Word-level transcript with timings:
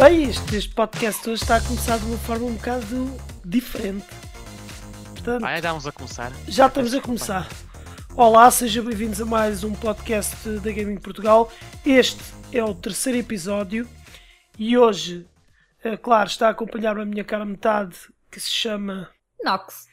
Bem, 0.00 0.24
este, 0.30 0.56
este 0.56 0.74
podcast 0.74 1.28
hoje 1.28 1.42
está 1.42 1.56
a 1.56 1.60
começar 1.60 1.98
de 1.98 2.06
uma 2.06 2.18
forma 2.18 2.46
um 2.46 2.54
bocado 2.54 3.06
diferente. 3.44 4.06
Portanto, 5.12 5.44
Ah, 5.44 5.50
já 5.50 5.56
estamos 5.58 5.86
a 5.86 5.92
começar. 5.92 6.32
já 6.48 6.66
estamos 6.66 6.94
a 6.94 7.00
começar. 7.00 7.48
Olá, 8.16 8.50
sejam 8.50 8.84
bem-vindos 8.84 9.20
a 9.20 9.26
mais 9.26 9.62
um 9.62 9.74
podcast 9.74 10.48
da 10.60 10.72
Gaming 10.72 10.98
Portugal. 10.98 11.52
Este 11.84 12.22
é 12.52 12.64
o 12.64 12.74
terceiro 12.74 13.18
episódio 13.18 13.86
e 14.58 14.76
hoje, 14.78 15.26
eh, 15.84 15.96
claro, 15.96 16.28
está 16.28 16.48
a 16.48 16.50
acompanhar 16.50 16.98
a 16.98 17.04
minha 17.04 17.24
cara 17.24 17.44
metade 17.44 17.96
que 18.30 18.40
se 18.40 18.50
chama 18.50 19.10
Nox. 19.44 19.86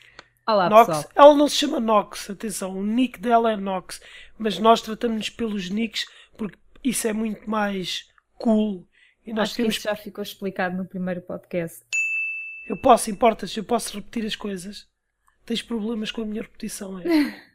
Olá, 0.48 0.70
Nox. 0.70 0.88
pessoal. 0.88 1.12
Ela 1.16 1.36
não 1.36 1.48
se 1.50 1.56
chama 1.56 1.80
Nox, 1.80 2.30
atenção, 2.30 2.78
o 2.78 2.84
nick 2.86 3.20
dela 3.20 3.52
é 3.52 3.58
Nox, 3.58 4.00
mas 4.38 4.58
nós 4.58 4.82
tratamos-nos 4.82 5.30
pelos 5.30 5.70
nicks 5.70 6.06
porque 6.38 6.58
isso 6.84 7.08
é 7.08 7.14
muito 7.14 7.50
mais 7.50 8.06
cool 8.38 8.88
e 9.28 9.34
nós 9.34 9.50
Acho 9.50 9.56
que 9.56 9.62
isso 9.64 9.82
já 9.82 9.96
ficou 9.96 10.24
explicado 10.24 10.78
no 10.78 10.86
primeiro 10.86 11.22
podcast. 11.22 11.86
Eu 12.68 12.78
posso, 12.78 13.12
importas, 13.12 13.56
eu 13.56 13.64
posso 13.64 13.96
repetir 13.98 14.26
as 14.26 14.36
coisas. 14.36 14.88
Tens 15.46 15.62
problemas 15.62 16.12
com 16.12 16.22
a 16.22 16.26
minha 16.26 16.42
repetição, 16.42 16.98
é? 17.00 17.04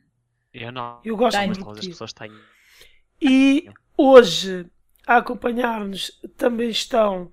Eu 0.53 0.71
não. 0.71 1.01
Eu 1.03 1.17
gosto 1.17 1.39
Tenho. 1.39 1.55
muito 1.55 1.71
as 1.71 1.87
pessoas 1.87 2.13
têm. 2.13 2.31
E 3.21 3.71
hoje 3.97 4.67
a 5.07 5.17
acompanhar-nos 5.17 6.21
também 6.37 6.69
estão 6.69 7.33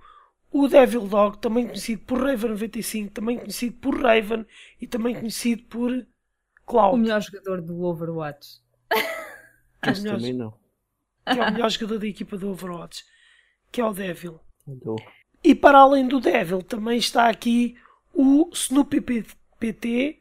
o 0.51 0.67
Devil 0.67 1.05
Dog, 1.07 1.37
também 1.39 1.65
conhecido 1.65 2.01
por 2.05 2.19
Raven95, 2.19 3.11
também 3.11 3.37
conhecido 3.37 3.75
por 3.77 4.01
Raven 4.01 4.45
e 4.79 4.87
também 4.87 5.15
conhecido 5.15 5.63
por 5.63 5.91
O 5.91 6.05
Cloud, 6.65 7.01
melhor 7.01 7.21
jogador 7.21 7.61
do 7.61 7.83
Overwatch. 7.83 8.61
que 9.81 9.89
é, 9.89 9.91
o 9.91 9.97
melhor, 9.97 10.15
também 10.15 10.33
não. 10.33 10.51
que 10.51 11.39
é 11.39 11.41
o 11.41 11.51
melhor 11.51 11.69
jogador 11.69 11.99
da 11.99 12.07
equipa 12.07 12.37
do 12.37 12.49
Overwatch, 12.49 13.03
que 13.71 13.81
é 13.81 13.85
o 13.85 13.93
Devil. 13.93 14.39
Andou. 14.67 14.97
E 15.43 15.55
para 15.55 15.79
além 15.79 16.07
do 16.07 16.19
Devil 16.19 16.61
também 16.61 16.97
está 16.97 17.29
aqui 17.29 17.77
o 18.13 18.49
Snoopy 18.53 19.25
PT. 19.59 20.19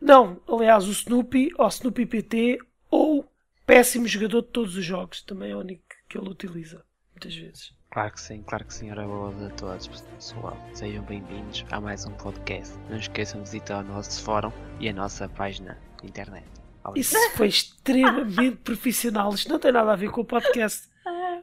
Não, 0.00 0.40
aliás, 0.48 0.86
o 0.86 0.92
Snoopy 0.92 1.50
ou 1.56 1.68
Snoopy 1.68 2.06
PT 2.06 2.58
ou 2.90 3.26
péssimo 3.66 4.06
jogador 4.06 4.42
de 4.42 4.48
todos 4.48 4.76
os 4.76 4.84
jogos. 4.84 5.22
Também 5.22 5.50
é 5.50 5.56
o 5.56 5.60
único 5.60 5.82
que 6.08 6.18
ele 6.18 6.28
utiliza, 6.28 6.84
muitas 7.12 7.34
vezes. 7.34 7.72
Claro 7.90 8.12
que 8.12 8.20
sim, 8.20 8.42
claro 8.42 8.64
que 8.66 8.74
sim. 8.74 8.90
Ora 8.90 9.06
boa 9.06 9.46
a 9.46 9.50
todos, 9.50 9.88
pessoal. 9.88 10.56
Sejam 10.74 11.02
bem-vindos 11.04 11.64
a 11.70 11.80
mais 11.80 12.04
um 12.04 12.12
podcast. 12.12 12.78
Não 12.90 12.98
esqueçam 12.98 13.42
de 13.42 13.50
visitar 13.50 13.82
o 13.82 13.88
nosso 13.88 14.22
fórum 14.22 14.52
e 14.78 14.88
a 14.88 14.92
nossa 14.92 15.28
página 15.28 15.78
de 16.00 16.08
internet. 16.08 16.46
Obrigado. 16.84 16.98
Isso 16.98 17.36
foi 17.36 17.48
extremamente 17.48 18.56
profissional. 18.62 19.32
Isto 19.34 19.48
não 19.48 19.58
tem 19.58 19.72
nada 19.72 19.92
a 19.92 19.96
ver 19.96 20.10
com 20.10 20.20
o 20.20 20.24
podcast. 20.24 20.88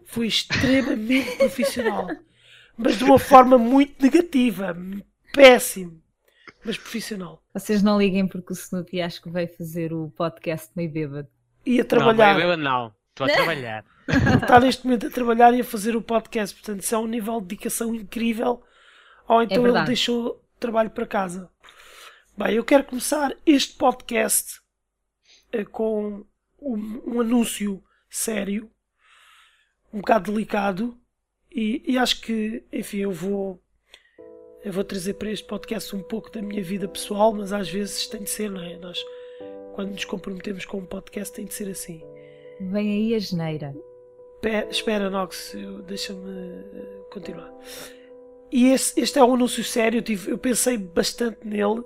Foi 0.05 0.27
extremamente 0.27 1.35
profissional. 1.37 2.07
Mas 2.77 2.97
de 2.97 3.03
uma 3.03 3.19
forma 3.19 3.57
muito 3.57 4.01
negativa. 4.01 4.75
Péssimo. 5.33 6.01
Mas 6.63 6.77
profissional. 6.77 7.41
Vocês 7.53 7.81
não 7.83 7.97
liguem 7.99 8.27
porque 8.27 8.51
o 8.51 8.55
Snoopy 8.55 9.01
acho 9.01 9.21
que 9.21 9.29
veio 9.29 9.47
fazer 9.47 9.93
o 9.93 10.09
podcast 10.11 10.69
meio 10.75 10.91
bêbado. 10.91 11.27
Ia 11.65 11.81
Não, 11.81 11.87
trabalhar. 11.87 12.39
eu, 12.39 12.49
eu 12.49 12.57
não. 12.57 12.93
Estou 13.11 13.27
a 13.27 13.29
trabalhar. 13.33 13.85
está 14.41 14.59
neste 14.59 14.85
momento 14.85 15.07
a 15.07 15.09
trabalhar 15.11 15.53
e 15.53 15.61
a 15.61 15.65
fazer 15.65 15.95
o 15.95 16.01
podcast. 16.01 16.55
Portanto, 16.55 16.81
isso 16.81 16.95
é 16.95 16.97
um 16.97 17.07
nível 17.07 17.39
de 17.39 17.47
dedicação 17.47 17.93
incrível. 17.95 18.61
Ou 19.27 19.41
então 19.41 19.57
ele 19.57 19.63
verdade. 19.65 19.87
deixou 19.87 20.43
trabalho 20.59 20.89
para 20.89 21.05
casa. 21.07 21.49
Bem, 22.37 22.55
eu 22.55 22.63
quero 22.65 22.83
começar 22.83 23.33
este 23.45 23.75
podcast 23.75 24.59
eh, 25.51 25.63
com 25.63 26.25
um, 26.59 27.01
um 27.05 27.21
anúncio 27.21 27.81
sério, 28.09 28.69
um 29.95 29.99
bocado 29.99 30.31
delicado, 30.31 30.97
e, 31.51 31.81
e 31.87 31.97
acho 31.97 32.19
que, 32.21 32.63
enfim, 32.71 32.97
eu 32.97 33.11
vou. 33.11 33.61
Eu 34.63 34.73
vou 34.73 34.83
trazer 34.83 35.13
para 35.13 35.29
este 35.31 35.45
podcast 35.47 35.95
um 35.95 36.01
pouco 36.01 36.31
da 36.31 36.41
minha 36.41 36.63
vida 36.63 36.87
pessoal, 36.87 37.31
mas 37.33 37.53
às 37.53 37.69
vezes 37.69 38.07
tem 38.07 38.23
de 38.23 38.29
ser, 38.29 38.49
não 38.49 38.61
é? 38.61 38.75
Nós, 38.77 38.99
quando 39.75 39.91
nos 39.91 40.03
comprometemos 40.05 40.65
com 40.65 40.79
um 40.79 40.85
podcast, 40.85 41.33
tem 41.35 41.45
de 41.45 41.53
ser 41.53 41.69
assim. 41.69 42.01
Vem 42.59 42.91
aí 42.91 43.13
a 43.15 43.19
geneira. 43.19 43.75
Pe- 44.41 44.67
espera, 44.71 45.09
Nox, 45.09 45.55
deixa-me 45.87 46.29
eh, 46.73 47.01
continuar. 47.11 47.53
E 48.51 48.69
esse- 48.71 48.99
este 48.99 49.19
é 49.19 49.23
um 49.23 49.35
anúncio 49.35 49.63
sério, 49.63 49.99
eu, 49.99 50.03
tive- 50.03 50.31
eu 50.31 50.37
pensei 50.37 50.77
bastante 50.77 51.45
nele. 51.47 51.83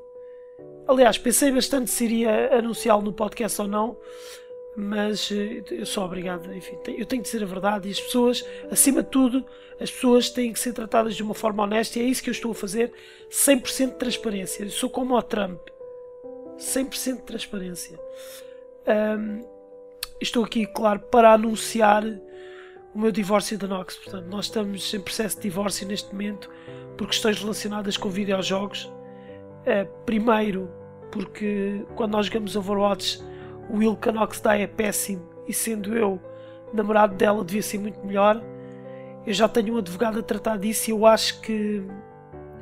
Aliás, 0.87 1.17
pensei 1.17 1.51
bastante 1.51 1.91
se 1.91 2.05
iria 2.05 2.57
anunciá-lo 2.57 3.01
no 3.01 3.11
podcast 3.13 3.61
ou 3.61 3.67
não, 3.67 3.97
mas 4.79 5.31
eh, 5.31 5.63
eu 5.71 5.85
sou 5.85 6.05
obrigado, 6.05 6.53
enfim, 6.53 6.77
eu 6.87 7.05
tenho 7.05 7.21
de 7.21 7.29
dizer 7.29 7.43
a 7.43 7.45
verdade 7.45 7.87
e 7.87 7.91
as 7.91 7.99
pessoas, 7.99 8.45
acima 8.71 9.03
de 9.03 9.09
tudo, 9.09 9.45
as 9.79 9.91
pessoas 9.91 10.29
têm 10.29 10.53
que 10.53 10.59
ser 10.59 10.73
tratadas 10.73 11.15
de 11.15 11.23
uma 11.23 11.33
forma 11.33 11.63
honesta 11.63 11.99
e 11.99 12.01
é 12.01 12.05
isso 12.05 12.23
que 12.23 12.29
eu 12.29 12.33
estou 12.33 12.51
a 12.51 12.55
fazer, 12.55 12.91
100% 13.29 13.91
de 13.91 13.95
transparência. 13.97 14.63
Eu 14.63 14.69
sou 14.69 14.89
como 14.89 15.15
o 15.15 15.21
Trump, 15.21 15.59
100% 16.57 17.17
de 17.17 17.21
transparência. 17.23 17.99
Ahm, 18.87 19.43
estou 20.21 20.43
aqui, 20.43 20.65
claro, 20.65 20.99
para 20.99 21.33
anunciar 21.33 22.03
o 22.93 22.99
meu 22.99 23.11
divórcio 23.11 23.57
da 23.57 23.67
Nox. 23.67 23.95
Portanto, 23.95 24.25
nós 24.25 24.45
estamos 24.45 24.93
em 24.93 24.99
processo 24.99 25.37
de 25.37 25.43
divórcio 25.43 25.87
neste 25.87 26.11
momento 26.11 26.49
por 26.97 27.07
questões 27.07 27.39
relacionadas 27.39 27.97
com 27.97 28.09
videojogos. 28.09 28.91
Eh, 29.65 29.85
primeiro, 30.05 30.69
porque 31.11 31.85
quando 31.95 32.11
nós 32.11 32.25
jogamos 32.25 32.55
Overwatch, 32.55 33.21
o 33.69 33.77
will 33.77 33.95
que 33.95 34.09
a 34.09 34.11
Nox 34.11 34.39
dá 34.41 34.57
é 34.57 34.67
péssimo 34.67 35.21
e 35.47 35.53
sendo 35.53 35.95
eu 35.95 36.19
namorado 36.73 37.15
dela 37.15 37.43
devia 37.43 37.61
ser 37.63 37.77
muito 37.79 37.99
melhor. 38.05 38.41
Eu 39.25 39.33
já 39.33 39.47
tenho 39.47 39.75
um 39.75 39.77
advogado 39.77 40.19
a 40.19 40.23
tratar 40.23 40.57
disso 40.57 40.89
e 40.89 40.93
eu 40.93 41.05
acho 41.05 41.39
que 41.41 41.83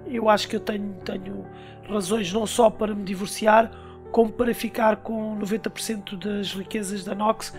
eu 0.05 0.29
acho 0.29 0.47
que 0.47 0.55
eu 0.55 0.59
tenho, 0.61 0.93
tenho 1.03 1.45
razões 1.89 2.31
não 2.31 2.45
só 2.47 2.69
para 2.69 2.95
me 2.95 3.03
divorciar, 3.03 3.69
como 4.11 4.31
para 4.31 4.53
ficar 4.53 4.97
com 4.97 5.37
90% 5.39 6.17
das 6.17 6.53
riquezas 6.53 7.03
da 7.03 7.13
Nox 7.13 7.53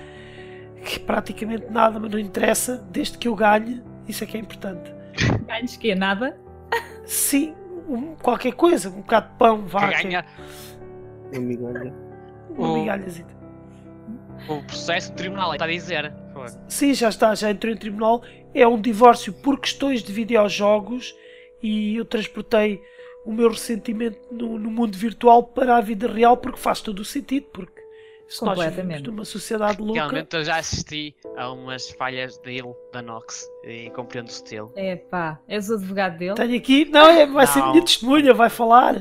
que 0.85 0.99
praticamente 0.99 1.67
nada, 1.71 1.99
mas 2.01 2.11
não 2.11 2.19
interessa, 2.19 2.77
desde 2.91 3.19
que 3.19 3.29
eu 3.29 3.35
ganhe, 3.35 3.83
isso 4.07 4.25
é 4.25 4.27
que 4.27 4.37
é 4.37 4.41
importante. 4.41 4.95
Ganhos 5.47 5.77
que 5.77 5.91
é 5.91 5.95
nada. 5.95 6.39
Sim, 7.05 7.55
um- 7.89 8.15
qualquer 8.15 8.53
coisa, 8.53 8.89
um 8.89 9.01
bocado 9.03 9.29
de 9.31 9.35
pão, 9.39 9.67
vá, 9.67 9.91
ganha 9.91 10.25
Uma 11.33 11.41
migalha. 11.41 11.95
uma 12.57 12.75
migalhazita. 12.79 13.35
O 14.49 14.63
processo 14.63 15.13
do 15.13 15.17
tribunal, 15.17 15.53
está 15.53 15.65
a 15.65 15.69
dizer. 15.69 16.13
Sim, 16.69 16.95
já 16.95 17.09
está, 17.09 17.35
já 17.35 17.51
entrou 17.51 17.73
em 17.73 17.77
tribunal. 17.77 18.23
É 18.55 18.67
um 18.67 18.81
divórcio 18.81 19.33
por 19.33 19.61
questões 19.61 20.03
de 20.03 20.13
videojogos 20.13 21.15
e 21.63 21.97
eu 21.97 22.05
transportei 22.05 22.81
o 23.25 23.33
meu 23.33 23.51
ressentimento 23.51 24.19
no, 24.33 24.59
no 24.59 24.71
mundo 24.71 24.97
virtual 24.97 25.43
para 25.43 25.77
a 25.77 25.81
vida 25.81 26.11
real 26.11 26.37
porque 26.37 26.59
faz 26.59 26.81
todo 26.81 27.01
o 27.01 27.05
sentido, 27.05 27.47
porque 27.53 27.83
se 28.29 28.45
nós 28.45 28.59
vivemos 28.59 29.03
numa 29.03 29.25
sociedade 29.25 29.81
louca, 29.81 30.01
Realmente 30.01 30.37
eu 30.37 30.45
já 30.45 30.57
assisti 30.59 31.17
a 31.37 31.51
umas 31.51 31.91
falhas 31.91 32.37
dele, 32.39 32.75
da 32.93 33.01
Nox, 33.01 33.47
e 33.65 33.91
compreendo 33.91 34.29
o 34.29 34.31
estilo. 34.31 34.73
É 34.77 34.97
pá, 34.97 35.41
és 35.49 35.71
o 35.71 35.75
advogado 35.75 36.19
dele? 36.19 36.35
tenho 36.35 36.57
aqui, 36.57 36.85
não, 36.87 37.09
é, 37.09 37.27
vai 37.27 37.47
ser 37.47 37.61
Não. 37.61 37.73
minha 37.73 37.85
testemunha, 37.85 38.35
vai 38.35 38.51
falar. 38.51 38.97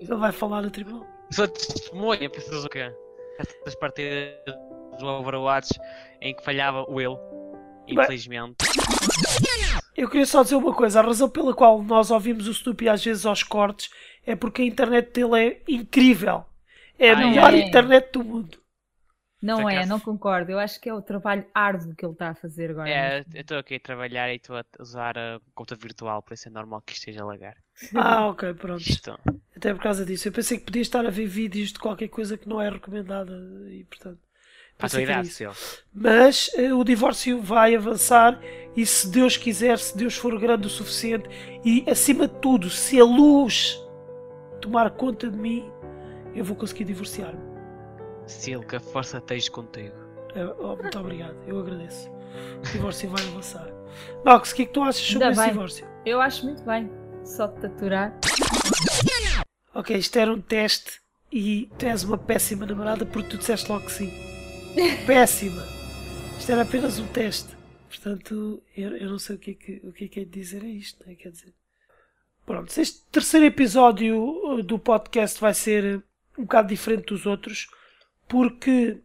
Ele 0.00 0.14
vai 0.14 0.32
falar 0.32 0.62
no 0.62 0.70
tribunal. 0.70 1.06
Sou 1.30 1.46
testemunha, 1.46 2.30
pensas 2.30 2.64
o 2.64 2.68
quê? 2.68 2.90
Estas 3.38 3.74
partidas 3.76 4.34
do 4.98 5.06
Overwatch 5.06 5.78
em 6.20 6.34
que 6.34 6.44
falhava 6.44 6.84
o 6.88 7.00
ele, 7.00 7.16
infelizmente. 7.86 8.56
Eu 9.96 10.08
queria 10.08 10.26
só 10.26 10.42
dizer 10.42 10.56
uma 10.56 10.74
coisa: 10.74 11.00
a 11.00 11.02
razão 11.02 11.28
pela 11.28 11.54
qual 11.54 11.82
nós 11.82 12.10
ouvimos 12.10 12.48
o 12.48 12.50
Snoopy 12.50 12.88
às 12.88 13.04
vezes 13.04 13.24
aos 13.24 13.42
cortes 13.42 13.90
é 14.26 14.34
porque 14.36 14.62
a 14.62 14.64
internet 14.64 15.12
dele 15.12 15.46
é 15.46 15.62
incrível. 15.68 16.44
É 16.98 17.10
a 17.10 17.16
melhor 17.16 17.54
é? 17.54 17.58
internet 17.58 18.12
do 18.12 18.24
mundo. 18.24 18.58
Não 19.40 19.68
é, 19.68 19.86
não 19.86 20.00
concordo. 20.00 20.50
Eu 20.50 20.58
acho 20.58 20.80
que 20.80 20.88
é 20.88 20.94
o 20.94 21.00
trabalho 21.00 21.46
árduo 21.54 21.94
que 21.94 22.04
ele 22.04 22.12
está 22.12 22.30
a 22.30 22.34
fazer 22.34 22.70
agora. 22.70 22.90
É, 22.90 23.24
eu 23.34 23.40
estou 23.40 23.58
aqui 23.58 23.76
a 23.76 23.80
trabalhar 23.80 24.30
e 24.32 24.36
estou 24.36 24.56
a 24.56 24.64
usar 24.80 25.16
a 25.16 25.40
conta 25.54 25.76
virtual, 25.76 26.22
por 26.22 26.34
isso 26.34 26.48
é 26.48 26.50
normal 26.50 26.82
que 26.82 26.92
esteja 26.92 27.22
a 27.22 27.26
lagar. 27.26 27.56
Ah, 27.94 28.26
ok, 28.26 28.52
pronto. 28.54 28.80
Isto. 28.80 29.18
Até 29.56 29.72
por 29.72 29.82
causa 29.82 30.04
disso. 30.04 30.26
Eu 30.26 30.32
pensei 30.32 30.58
que 30.58 30.64
podia 30.64 30.82
estar 30.82 31.06
a 31.06 31.10
ver 31.10 31.26
vídeos 31.26 31.72
de 31.72 31.78
qualquer 31.78 32.08
coisa 32.08 32.36
que 32.36 32.48
não 32.48 32.60
é 32.60 32.68
recomendada 32.68 33.32
e 33.68 33.84
portanto. 33.84 34.18
Para 34.76 34.96
a 34.96 35.02
idade. 35.02 35.30
Mas 35.92 36.50
eh, 36.54 36.72
o 36.72 36.84
divórcio 36.84 37.42
vai 37.42 37.74
avançar 37.74 38.40
e 38.76 38.86
se 38.86 39.10
Deus 39.10 39.36
quiser, 39.36 39.76
se 39.76 39.96
Deus 39.96 40.16
for 40.16 40.38
grande 40.38 40.68
o 40.68 40.70
suficiente 40.70 41.28
e 41.64 41.84
acima 41.90 42.28
de 42.28 42.34
tudo, 42.34 42.70
se 42.70 43.00
a 43.00 43.04
luz 43.04 43.76
tomar 44.60 44.88
conta 44.92 45.28
de 45.28 45.36
mim, 45.36 45.68
eu 46.32 46.44
vou 46.44 46.56
conseguir 46.56 46.84
divorciar-me. 46.84 47.47
Sil, 48.28 48.60
que 48.62 48.76
a 48.76 48.80
força 48.80 49.20
tens 49.20 49.48
contigo. 49.48 49.94
Oh, 50.60 50.76
muito 50.76 50.98
obrigado, 50.98 51.36
eu 51.46 51.58
agradeço. 51.58 52.10
O 52.58 52.72
divórcio 52.72 53.08
vai 53.10 53.22
avançar. 53.28 53.66
Nox, 54.24 54.52
o 54.52 54.54
que 54.54 54.62
é 54.62 54.66
que 54.66 54.72
tu 54.72 54.82
achas 54.82 55.00
sobre 55.02 55.24
Ainda 55.24 55.32
esse 55.32 55.40
bem. 55.40 55.50
divórcio? 55.52 55.86
Eu 56.04 56.20
acho 56.20 56.44
muito 56.44 56.62
bem. 56.62 56.90
Só 57.24 57.46
de 57.46 57.60
te 57.60 57.66
aturar. 57.66 58.18
Ok, 59.74 59.96
isto 59.96 60.18
era 60.18 60.32
um 60.32 60.40
teste 60.40 61.00
e 61.32 61.70
tu 61.78 61.86
és 61.86 62.04
uma 62.04 62.18
péssima 62.18 62.66
namorada 62.66 63.04
porque 63.04 63.30
tu 63.30 63.38
disseste 63.38 63.70
logo 63.70 63.86
que 63.86 63.92
sim. 63.92 64.12
Péssima. 65.06 65.62
Isto 66.38 66.52
era 66.52 66.62
apenas 66.62 66.98
um 66.98 67.06
teste. 67.08 67.56
Portanto, 67.88 68.62
eu, 68.76 68.96
eu 68.96 69.10
não 69.10 69.18
sei 69.18 69.36
o 69.36 69.38
que, 69.38 69.50
é 69.50 69.54
que, 69.54 69.80
o 69.84 69.92
que 69.92 70.04
é 70.04 70.08
que 70.08 70.20
é 70.20 70.24
de 70.24 70.30
dizer 70.30 70.62
a 70.62 70.68
isto, 70.68 71.04
né? 71.06 71.14
quer 71.14 71.30
dizer. 71.30 71.54
Pronto, 72.46 72.78
este 72.80 73.02
terceiro 73.10 73.46
episódio 73.46 74.18
uh, 74.18 74.62
do 74.62 74.78
podcast 74.78 75.40
vai 75.40 75.52
ser 75.52 76.02
um 76.38 76.42
bocado 76.42 76.68
diferente 76.68 77.06
dos 77.06 77.26
outros, 77.26 77.68
porque 78.28 79.00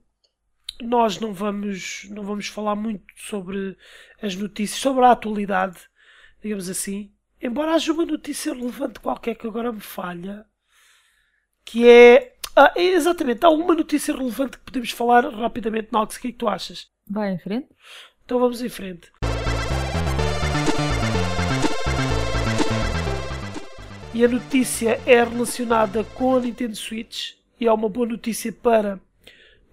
nós 0.81 1.19
não 1.19 1.33
vamos, 1.33 2.07
não 2.09 2.23
vamos 2.23 2.47
falar 2.47 2.75
muito 2.75 3.05
sobre 3.15 3.77
as 4.21 4.35
notícias, 4.35 4.79
sobre 4.79 5.05
a 5.05 5.11
atualidade, 5.11 5.77
digamos 6.41 6.69
assim. 6.69 7.11
Embora 7.41 7.73
haja 7.73 7.91
uma 7.91 8.05
notícia 8.05 8.53
relevante 8.53 8.99
qualquer 8.99 9.35
que 9.35 9.47
agora 9.47 9.71
me 9.71 9.81
falha, 9.81 10.45
que 11.65 11.87
é. 11.87 12.33
Ah, 12.55 12.71
exatamente, 12.75 13.43
há 13.45 13.49
uma 13.49 13.73
notícia 13.73 14.15
relevante 14.15 14.57
que 14.57 14.63
podemos 14.63 14.91
falar 14.91 15.27
rapidamente, 15.27 15.89
Nox. 15.91 16.15
O 16.15 16.21
que 16.21 16.27
é 16.27 16.31
que 16.31 16.37
tu 16.37 16.47
achas? 16.47 16.87
Vai 17.09 17.33
em 17.33 17.39
frente. 17.39 17.67
Então 18.23 18.39
vamos 18.39 18.61
em 18.61 18.69
frente. 18.69 19.11
E 24.13 24.23
a 24.23 24.27
notícia 24.27 25.01
é 25.07 25.23
relacionada 25.23 26.03
com 26.03 26.35
a 26.35 26.39
Nintendo 26.39 26.75
Switch 26.75 27.33
e 27.59 27.65
é 27.65 27.73
uma 27.73 27.89
boa 27.89 28.05
notícia 28.05 28.53
para 28.53 28.99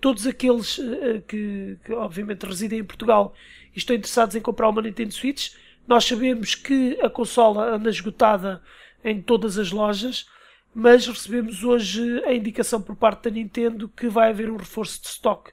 todos 0.01 0.27
aqueles 0.27 0.79
uh, 0.79 1.23
que, 1.27 1.79
que, 1.85 1.93
obviamente 1.93 2.47
residem 2.47 2.81
em 2.81 2.85
Portugal 2.85 3.35
e 3.75 3.79
estão 3.79 3.95
interessados 3.95 4.35
em 4.35 4.41
comprar 4.41 4.69
uma 4.69 4.83
Nintendo 4.83 5.13
Switch. 5.13 5.53
Nós 5.87 6.05
sabemos 6.05 6.55
que 6.55 6.99
a 7.01 7.11
consola 7.11 7.75
anda 7.75 7.91
esgotada 7.91 8.63
em 9.05 9.21
todas 9.21 9.59
as 9.59 9.71
lojas, 9.71 10.27
mas 10.75 11.07
recebemos 11.07 11.65
hoje 11.65 12.23
a 12.25 12.33
indicação 12.33 12.81
por 12.81 12.97
parte 12.97 13.25
da 13.25 13.31
Nintendo 13.31 13.89
que 13.89 14.09
vai 14.09 14.31
haver 14.31 14.51
um 14.51 14.57
reforço 14.57 15.01
de 15.03 15.09
stock 15.09 15.51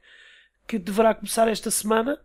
que 0.68 0.78
deverá 0.78 1.16
começar 1.16 1.48
esta 1.48 1.72
semana 1.72 2.20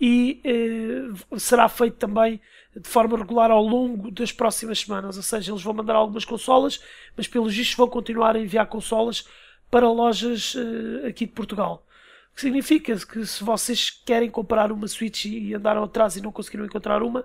e 0.00 0.40
eh, 0.44 1.38
será 1.38 1.68
feito 1.68 1.96
também 1.96 2.40
de 2.74 2.88
forma 2.88 3.16
regular 3.16 3.50
ao 3.50 3.62
longo 3.62 4.10
das 4.10 4.30
próximas 4.30 4.80
semanas. 4.80 5.16
Ou 5.16 5.22
seja, 5.22 5.50
eles 5.50 5.62
vão 5.62 5.74
mandar 5.74 5.96
algumas 5.96 6.24
consolas, 6.24 6.80
mas 7.16 7.26
pelos 7.26 7.54
vistos 7.54 7.76
vão 7.76 7.88
continuar 7.88 8.36
a 8.36 8.40
enviar 8.40 8.66
consolas 8.66 9.26
para 9.70 9.88
lojas 9.88 10.54
eh, 10.56 11.08
aqui 11.08 11.26
de 11.26 11.32
Portugal. 11.32 11.86
O 12.32 12.34
que 12.34 12.42
significa 12.42 12.96
que 12.98 13.24
se 13.24 13.42
vocês 13.42 13.90
querem 13.90 14.30
comprar 14.30 14.70
uma 14.70 14.88
Switch 14.88 15.24
e 15.24 15.54
andaram 15.54 15.84
atrás 15.84 16.16
e 16.16 16.20
não 16.20 16.32
conseguiram 16.32 16.66
encontrar 16.66 17.02
uma, 17.02 17.24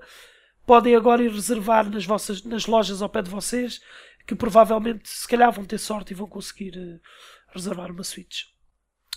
podem 0.65 0.95
agora 0.95 1.23
ir 1.23 1.31
reservar 1.31 1.89
nas, 1.89 2.05
vossas, 2.05 2.43
nas 2.43 2.65
lojas 2.65 3.01
ao 3.01 3.09
pé 3.09 3.21
de 3.21 3.29
vocês, 3.29 3.81
que 4.25 4.35
provavelmente 4.35 5.09
se 5.09 5.27
calhar 5.27 5.51
vão 5.51 5.65
ter 5.65 5.77
sorte 5.77 6.11
e 6.11 6.15
vão 6.15 6.27
conseguir 6.27 6.77
eh, 6.77 6.99
reservar 7.53 7.91
uma 7.91 8.03
Switch. 8.03 8.45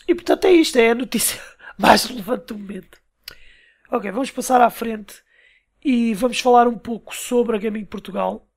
E 0.09 0.15
portanto 0.15 0.47
é 0.47 0.53
isto, 0.53 0.77
é 0.77 0.91
a 0.91 0.95
notícia 0.95 1.41
mais 1.79 2.05
relevante 2.05 2.47
do 2.47 2.59
momento. 2.59 2.99
Ok, 3.91 4.11
vamos 4.11 4.31
passar 4.31 4.61
à 4.61 4.71
frente 4.71 5.23
e 5.85 6.15
vamos 6.15 6.41
falar 6.41 6.67
um 6.67 6.79
pouco 6.79 7.15
sobre 7.15 7.57
a 7.57 7.59
Gaming 7.59 7.85
Portugal, 7.85 8.49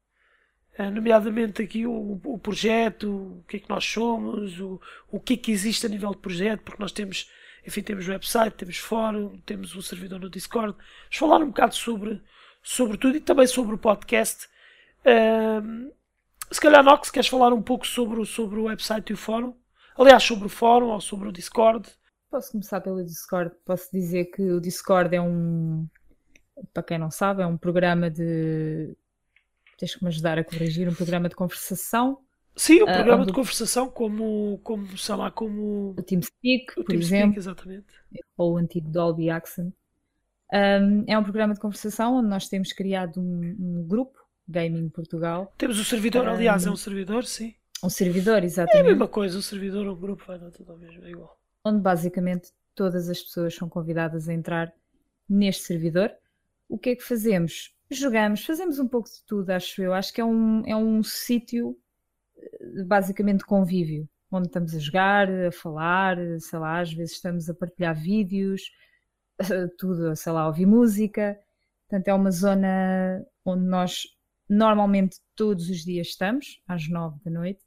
nomeadamente 0.91 1.61
aqui 1.61 1.85
o, 1.85 2.19
o 2.23 2.37
projeto, 2.37 3.09
o 3.09 3.43
que 3.47 3.57
é 3.57 3.59
que 3.59 3.69
nós 3.69 3.83
somos, 3.83 4.59
o, 4.59 4.79
o 5.11 5.19
que 5.19 5.33
é 5.33 5.37
que 5.37 5.51
existe 5.51 5.85
a 5.85 5.89
nível 5.89 6.11
de 6.11 6.17
projeto, 6.17 6.61
porque 6.61 6.81
nós 6.81 6.91
temos, 6.91 7.29
enfim, 7.65 7.81
temos 7.81 8.07
website, 8.07 8.55
temos 8.55 8.77
fórum, 8.77 9.39
temos 9.45 9.75
um 9.75 9.81
servidor 9.81 10.19
no 10.19 10.29
Discord. 10.29 10.73
Vamos 10.73 11.17
falar 11.17 11.37
um 11.37 11.47
bocado 11.47 11.75
sobre, 11.75 12.21
sobre 12.61 12.97
tudo 12.97 13.17
e 13.17 13.19
também 13.19 13.47
sobre 13.47 13.75
o 13.75 13.77
podcast. 13.77 14.47
Um, 15.05 15.91
se 16.51 16.61
calhar, 16.61 16.83
Nox, 16.83 17.09
queres 17.09 17.27
falar 17.27 17.51
um 17.53 17.61
pouco 17.61 17.85
sobre, 17.85 18.23
sobre 18.25 18.59
o 18.59 18.65
website 18.65 19.11
e 19.11 19.13
o 19.13 19.17
fórum? 19.17 19.53
Aliás, 19.97 20.23
sobre 20.23 20.45
o 20.45 20.49
fórum 20.49 20.87
ou 20.87 21.01
sobre 21.01 21.27
o 21.27 21.31
Discord? 21.31 21.89
Posso 22.29 22.51
começar 22.51 22.81
pelo 22.81 23.03
Discord. 23.03 23.51
Posso 23.65 23.89
dizer 23.91 24.25
que 24.25 24.43
o 24.43 24.61
Discord 24.61 25.15
é 25.15 25.21
um, 25.21 25.87
para 26.73 26.83
quem 26.83 26.97
não 26.97 27.11
sabe, 27.11 27.41
é 27.41 27.45
um 27.45 27.57
programa 27.57 28.09
de. 28.09 28.95
Tens 29.77 29.95
que 29.95 30.03
me 30.03 30.09
ajudar 30.09 30.37
a 30.37 30.43
corrigir, 30.43 30.89
um 30.89 30.93
programa 30.93 31.29
de 31.29 31.35
conversação. 31.35 32.19
Sim, 32.55 32.81
um 32.81 32.89
ah, 32.89 32.93
programa 32.93 33.23
uh, 33.23 33.25
de 33.27 33.33
conversação 33.33 33.89
como, 33.89 34.59
como, 34.63 34.97
sei 34.97 35.15
lá, 35.15 35.29
como... 35.29 35.93
O 35.97 36.01
TeamSpeak, 36.01 36.79
o 36.79 36.83
por 36.83 36.95
exemplo. 36.95 37.37
exatamente. 37.37 37.85
Ou 38.35 38.53
o 38.53 38.57
antigo 38.57 38.89
Dolby 38.89 39.29
Accent. 39.29 39.71
Um, 40.51 41.03
é 41.07 41.17
um 41.17 41.23
programa 41.23 41.53
de 41.53 41.59
conversação 41.59 42.15
onde 42.15 42.29
nós 42.29 42.47
temos 42.47 42.73
criado 42.73 43.19
um, 43.19 43.55
um 43.59 43.87
grupo, 43.87 44.17
Gaming 44.47 44.89
Portugal. 44.89 45.53
Temos 45.57 45.77
o 45.77 45.83
servidor, 45.83 46.27
aliás, 46.27 46.65
é 46.65 46.71
um 46.71 46.75
servidor, 46.75 47.25
sim. 47.25 47.53
Um 47.83 47.89
servidor, 47.89 48.43
exatamente. 48.43 48.77
É 48.77 48.81
a 48.81 48.89
mesma 48.91 49.07
coisa, 49.07 49.37
o 49.37 49.41
servidor 49.41 49.85
ou 49.85 49.95
um 49.95 49.99
grupo 49.99 50.23
vai 50.25 50.39
dar 50.39 50.49
tudo 50.49 50.71
ao 50.71 50.77
mesmo, 50.77 51.05
é 51.05 51.11
igual 51.11 51.37
onde 51.67 51.81
basicamente 51.81 52.51
todas 52.73 53.09
as 53.09 53.21
pessoas 53.21 53.53
são 53.53 53.67
convidadas 53.67 54.29
a 54.29 54.33
entrar 54.33 54.73
neste 55.29 55.63
servidor. 55.63 56.11
O 56.69 56.77
que 56.77 56.91
é 56.91 56.95
que 56.95 57.03
fazemos? 57.03 57.75
Jogamos, 57.89 58.45
fazemos 58.45 58.79
um 58.79 58.87
pouco 58.87 59.09
de 59.09 59.23
tudo, 59.25 59.49
acho 59.51 59.81
eu. 59.81 59.93
Acho 59.93 60.13
que 60.13 60.21
é 60.21 60.25
um, 60.25 60.63
é 60.65 60.75
um 60.75 61.01
sítio 61.01 61.77
eh, 62.37 62.83
basicamente 62.83 63.45
convívio, 63.45 64.07
onde 64.31 64.47
estamos 64.47 64.75
a 64.75 64.79
jogar, 64.79 65.29
a 65.29 65.51
falar, 65.51 66.17
sei 66.39 66.59
lá, 66.59 66.81
às 66.81 66.91
vezes 66.93 67.15
estamos 67.15 67.49
a 67.49 67.53
partilhar 67.53 67.95
vídeos, 67.95 68.61
tudo, 69.77 70.15
sei 70.15 70.31
lá, 70.33 70.47
ouvir 70.47 70.65
música. 70.65 71.39
Portanto, 71.87 72.07
é 72.09 72.13
uma 72.13 72.31
zona 72.31 73.25
onde 73.45 73.63
nós 73.63 74.03
normalmente 74.49 75.17
todos 75.35 75.69
os 75.69 75.83
dias 75.83 76.07
estamos, 76.07 76.61
às 76.67 76.89
nove 76.89 77.19
da 77.23 77.31
noite. 77.31 77.63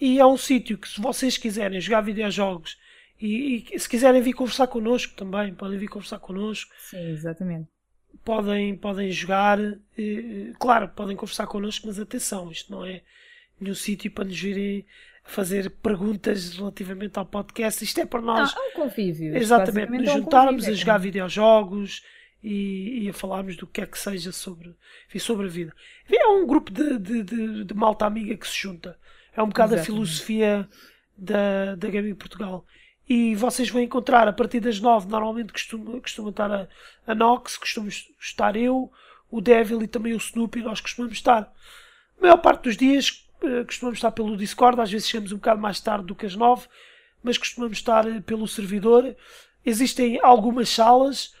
E 0.00 0.18
é 0.18 0.26
um 0.26 0.36
sítio 0.36 0.78
que, 0.78 0.88
se 0.88 1.00
vocês 1.00 1.36
quiserem 1.36 1.80
jogar 1.80 2.00
videojogos 2.00 2.78
e, 3.20 3.66
e, 3.72 3.78
se 3.78 3.88
quiserem 3.88 4.22
vir 4.22 4.32
conversar 4.32 4.66
connosco 4.66 5.14
também, 5.14 5.54
podem 5.54 5.78
vir 5.78 5.88
conversar 5.88 6.18
connosco. 6.18 6.72
Sim, 6.78 7.10
exatamente. 7.10 7.68
Podem, 8.24 8.76
podem 8.76 9.10
jogar, 9.10 9.58
e, 9.96 10.52
claro, 10.58 10.88
podem 10.88 11.16
conversar 11.16 11.46
connosco, 11.46 11.86
mas 11.86 11.98
atenção, 11.98 12.50
isto 12.52 12.70
não 12.70 12.84
é 12.84 13.02
nenhum 13.58 13.74
sítio 13.74 14.10
para 14.10 14.24
nos 14.24 14.38
virem 14.38 14.84
fazer 15.24 15.70
perguntas 15.70 16.56
relativamente 16.56 17.18
ao 17.18 17.26
podcast. 17.26 17.82
Isto 17.84 18.00
é 18.00 18.06
para 18.06 18.20
nós. 18.20 18.54
Não, 18.54 18.64
é 18.64 18.68
um 18.68 18.72
convívio. 18.72 19.36
Exatamente, 19.36 19.92
nos 19.92 20.08
é 20.08 20.12
juntarmos 20.12 20.68
a 20.68 20.72
jogar 20.72 20.98
videojogos 20.98 22.04
e, 22.42 23.04
e, 23.04 23.08
a 23.08 23.12
falarmos 23.12 23.56
do 23.56 23.66
que 23.66 23.80
é 23.80 23.86
que 23.86 23.98
seja 23.98 24.32
sobre, 24.32 24.74
enfim, 25.08 25.18
sobre 25.18 25.46
a 25.46 25.50
vida. 25.50 25.74
É 26.10 26.26
um 26.26 26.46
grupo 26.46 26.70
de, 26.72 26.98
de, 26.98 27.22
de, 27.22 27.64
de 27.64 27.74
malta 27.74 28.06
amiga 28.06 28.36
que 28.36 28.48
se 28.48 28.58
junta. 28.58 28.98
É 29.34 29.42
um 29.42 29.48
bocado 29.48 29.74
Exatamente. 29.74 29.90
a 29.90 29.94
filosofia 29.94 30.68
da, 31.16 31.74
da 31.76 31.88
Gaming 31.88 32.14
Portugal 32.14 32.64
e 33.12 33.34
vocês 33.34 33.68
vão 33.68 33.82
encontrar 33.82 34.28
a 34.28 34.32
partir 34.32 34.60
das 34.60 34.78
9, 34.78 35.08
normalmente 35.08 35.52
costuma, 35.52 36.00
costuma 36.00 36.30
estar 36.30 36.48
a, 36.48 36.68
a 37.08 37.12
Nox, 37.12 37.56
costuma 37.56 37.88
estar 37.88 38.54
eu, 38.54 38.88
o 39.28 39.40
Devil 39.40 39.82
e 39.82 39.88
também 39.88 40.12
o 40.12 40.16
Snoopy, 40.16 40.62
nós 40.62 40.80
costumamos 40.80 41.18
estar. 41.18 41.52
A 42.16 42.22
maior 42.22 42.36
parte 42.36 42.62
dos 42.62 42.76
dias 42.76 43.28
uh, 43.42 43.64
costumamos 43.66 43.98
estar 43.98 44.12
pelo 44.12 44.36
Discord, 44.36 44.80
às 44.80 44.92
vezes 44.92 45.08
chegamos 45.08 45.32
um 45.32 45.38
bocado 45.38 45.60
mais 45.60 45.80
tarde 45.80 46.06
do 46.06 46.14
que 46.14 46.24
as 46.24 46.36
9, 46.36 46.68
mas 47.20 47.36
costumamos 47.36 47.78
estar 47.78 48.06
uh, 48.06 48.22
pelo 48.22 48.46
servidor. 48.46 49.16
Existem 49.66 50.20
algumas 50.22 50.68
salas 50.68 51.34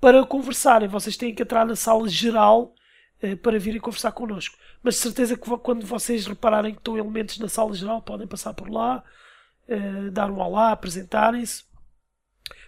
para 0.00 0.24
conversarem, 0.24 0.86
vocês 0.86 1.16
têm 1.16 1.34
que 1.34 1.42
entrar 1.42 1.66
na 1.66 1.74
sala 1.74 2.08
geral 2.08 2.72
uh, 3.20 3.36
para 3.38 3.58
virem 3.58 3.80
conversar 3.80 4.12
connosco. 4.12 4.56
Mas 4.80 4.94
de 4.94 5.00
certeza 5.00 5.36
que 5.36 5.58
quando 5.58 5.84
vocês 5.84 6.24
repararem 6.24 6.72
que 6.72 6.78
estão 6.78 6.96
elementos 6.96 7.36
na 7.40 7.48
sala 7.48 7.74
geral, 7.74 8.00
podem 8.00 8.28
passar 8.28 8.54
por 8.54 8.70
lá 8.70 9.02
uh, 9.68 10.10
dar 10.10 10.30
um 10.30 10.38
olá, 10.38 10.72
apresentarem-se, 10.72 11.64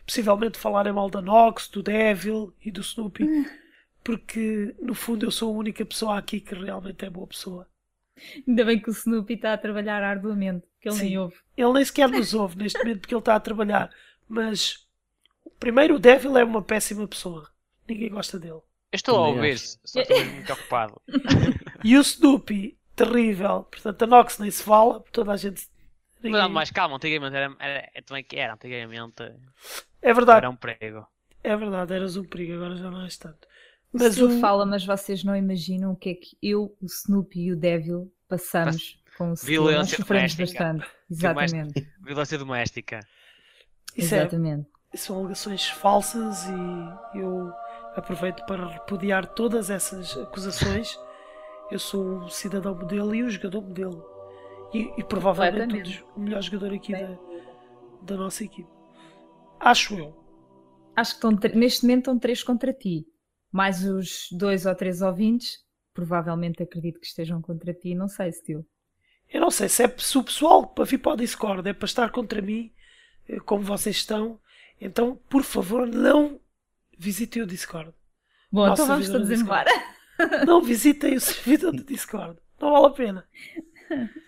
possivelmente 0.06 0.58
falarem 0.58 0.92
mal 0.92 1.10
da 1.10 1.22
Nox, 1.22 1.68
do 1.68 1.82
Devil 1.82 2.54
e 2.64 2.70
do 2.70 2.80
Snoopy, 2.80 3.26
porque 4.02 4.74
no 4.80 4.94
fundo 4.94 5.26
eu 5.26 5.30
sou 5.30 5.54
a 5.54 5.58
única 5.58 5.84
pessoa 5.84 6.18
aqui 6.18 6.40
que 6.40 6.54
realmente 6.54 7.04
é 7.04 7.10
boa 7.10 7.26
pessoa. 7.26 7.68
Ainda 8.46 8.64
bem 8.64 8.78
que 8.78 8.90
o 8.90 8.92
Snoopy 8.92 9.34
está 9.34 9.52
a 9.52 9.58
trabalhar 9.58 10.02
arduamente, 10.02 10.66
que 10.80 10.88
ele 10.88 10.96
Sim, 10.96 11.04
nem 11.04 11.18
ouve. 11.18 11.36
Ele 11.56 11.72
nem 11.72 11.84
sequer 11.84 12.08
nos 12.08 12.34
ouve 12.34 12.56
neste 12.58 12.78
momento 12.78 13.00
porque 13.00 13.14
ele 13.14 13.20
está 13.20 13.34
a 13.34 13.40
trabalhar. 13.40 13.90
Mas 14.28 14.86
primeiro 15.58 15.96
o 15.96 15.98
Devil 15.98 16.36
é 16.36 16.44
uma 16.44 16.62
péssima 16.62 17.06
pessoa. 17.06 17.48
Ninguém 17.88 18.10
gosta 18.10 18.38
dele. 18.38 18.60
Eu 18.92 18.96
estou 18.96 19.16
a 19.16 19.28
ouvir, 19.28 19.58
só 19.58 20.00
estou 20.00 20.24
muito 20.24 20.52
ocupado. 20.52 21.00
E 21.84 21.98
o 21.98 22.00
Snoopy, 22.00 22.78
terrível. 22.94 23.64
Portanto, 23.64 24.02
a 24.02 24.06
Nox 24.06 24.38
nem 24.38 24.50
se 24.52 24.62
fala, 24.62 25.02
toda 25.10 25.32
a 25.32 25.36
gente 25.36 25.68
não, 26.22 26.48
mas 26.48 26.70
calma, 26.70 26.96
antigamente 26.96 27.36
era, 27.36 27.54
era, 27.58 28.02
também 28.04 28.24
que 28.24 28.36
era, 28.36 28.54
antigamente 28.54 29.22
é 30.00 30.12
verdade. 30.12 30.38
era 30.38 30.50
um 30.50 30.56
perigo. 30.56 31.06
É 31.42 31.56
verdade, 31.56 31.92
eras 31.92 32.16
um 32.16 32.24
perigo, 32.24 32.54
agora 32.54 32.76
já 32.76 32.90
não 32.90 33.02
és 33.02 33.16
tanto. 33.16 33.48
Mas 33.92 34.18
o 34.18 34.40
fala, 34.40 34.64
mas 34.64 34.84
vocês 34.84 35.22
não 35.22 35.36
imaginam 35.36 35.92
o 35.92 35.96
que 35.96 36.10
é 36.10 36.14
que 36.14 36.36
eu, 36.42 36.74
o 36.80 36.86
Snoopy 36.86 37.40
e 37.40 37.52
o 37.52 37.56
Devil 37.56 38.10
passamos 38.26 38.98
mas, 39.06 39.16
com 39.18 39.30
o 39.30 39.34
Snoopy. 39.34 39.74
Nós 39.74 39.90
sofremos 39.90 40.34
bastante. 40.34 40.86
Exatamente. 41.10 41.92
Violência 42.00 42.38
doméstica. 42.38 43.00
Isso 43.96 44.14
é- 44.14 44.18
Exatamente. 44.18 44.66
É, 44.92 44.96
são 44.96 45.18
alegações 45.18 45.68
falsas 45.68 46.46
e 46.46 47.18
eu 47.18 47.52
aproveito 47.94 48.44
para 48.46 48.66
repudiar 48.66 49.26
todas 49.26 49.68
essas 49.70 50.16
acusações. 50.16 50.98
Eu 51.70 51.78
sou 51.78 52.24
um 52.24 52.28
cidadão 52.28 52.74
modelo 52.74 53.14
e 53.14 53.22
um 53.22 53.30
jogador 53.30 53.62
modelo. 53.62 54.11
E, 54.72 54.92
e 54.96 55.04
provavelmente 55.04 55.82
todos, 55.82 56.04
o 56.16 56.20
melhor 56.20 56.42
jogador 56.42 56.74
aqui 56.74 56.92
da, 56.92 57.18
da 58.02 58.16
nossa 58.16 58.44
equipe. 58.44 58.68
Acho 59.60 59.94
eu. 59.98 60.16
Acho 60.96 61.18
que 61.18 61.26
estão, 61.26 61.50
neste 61.54 61.82
momento 61.82 61.98
estão 62.00 62.18
três 62.18 62.42
contra 62.42 62.72
ti. 62.72 63.06
Mais 63.50 63.84
os 63.84 64.28
dois 64.32 64.66
ou 64.66 64.74
três 64.74 65.02
ouvintes, 65.02 65.64
provavelmente 65.92 66.62
acredito 66.62 66.98
que 66.98 67.06
estejam 67.06 67.40
contra 67.40 67.72
ti. 67.72 67.94
Não 67.94 68.08
sei, 68.08 68.32
Steel. 68.32 68.66
Eu 69.28 69.40
não 69.40 69.50
sei 69.50 69.68
se 69.68 69.82
é 69.82 69.94
se 69.98 70.18
o 70.18 70.24
pessoal 70.24 70.66
para 70.66 70.84
vir 70.84 70.98
para 70.98 71.12
o 71.12 71.16
Discord 71.16 71.66
é 71.68 71.72
para 71.72 71.86
estar 71.86 72.10
contra 72.10 72.42
mim, 72.42 72.72
eh, 73.28 73.40
como 73.40 73.62
vocês 73.62 73.96
estão. 73.96 74.38
Então, 74.80 75.16
por 75.28 75.42
favor, 75.42 75.86
não 75.86 76.40
visitem 76.98 77.42
o 77.42 77.46
Discord. 77.46 77.92
Bom, 78.50 78.66
Nossa 78.66 78.82
então 78.82 78.94
vamos 78.94 79.08
todos 79.08 79.30
embora. 79.30 79.70
Não 80.46 80.60
visitem 80.60 81.14
o 81.16 81.20
servidor 81.20 81.72
do 81.72 81.84
Discord. 81.84 82.38
Não 82.60 82.72
vale 82.72 82.86
a 82.86 82.90
pena. 82.90 83.28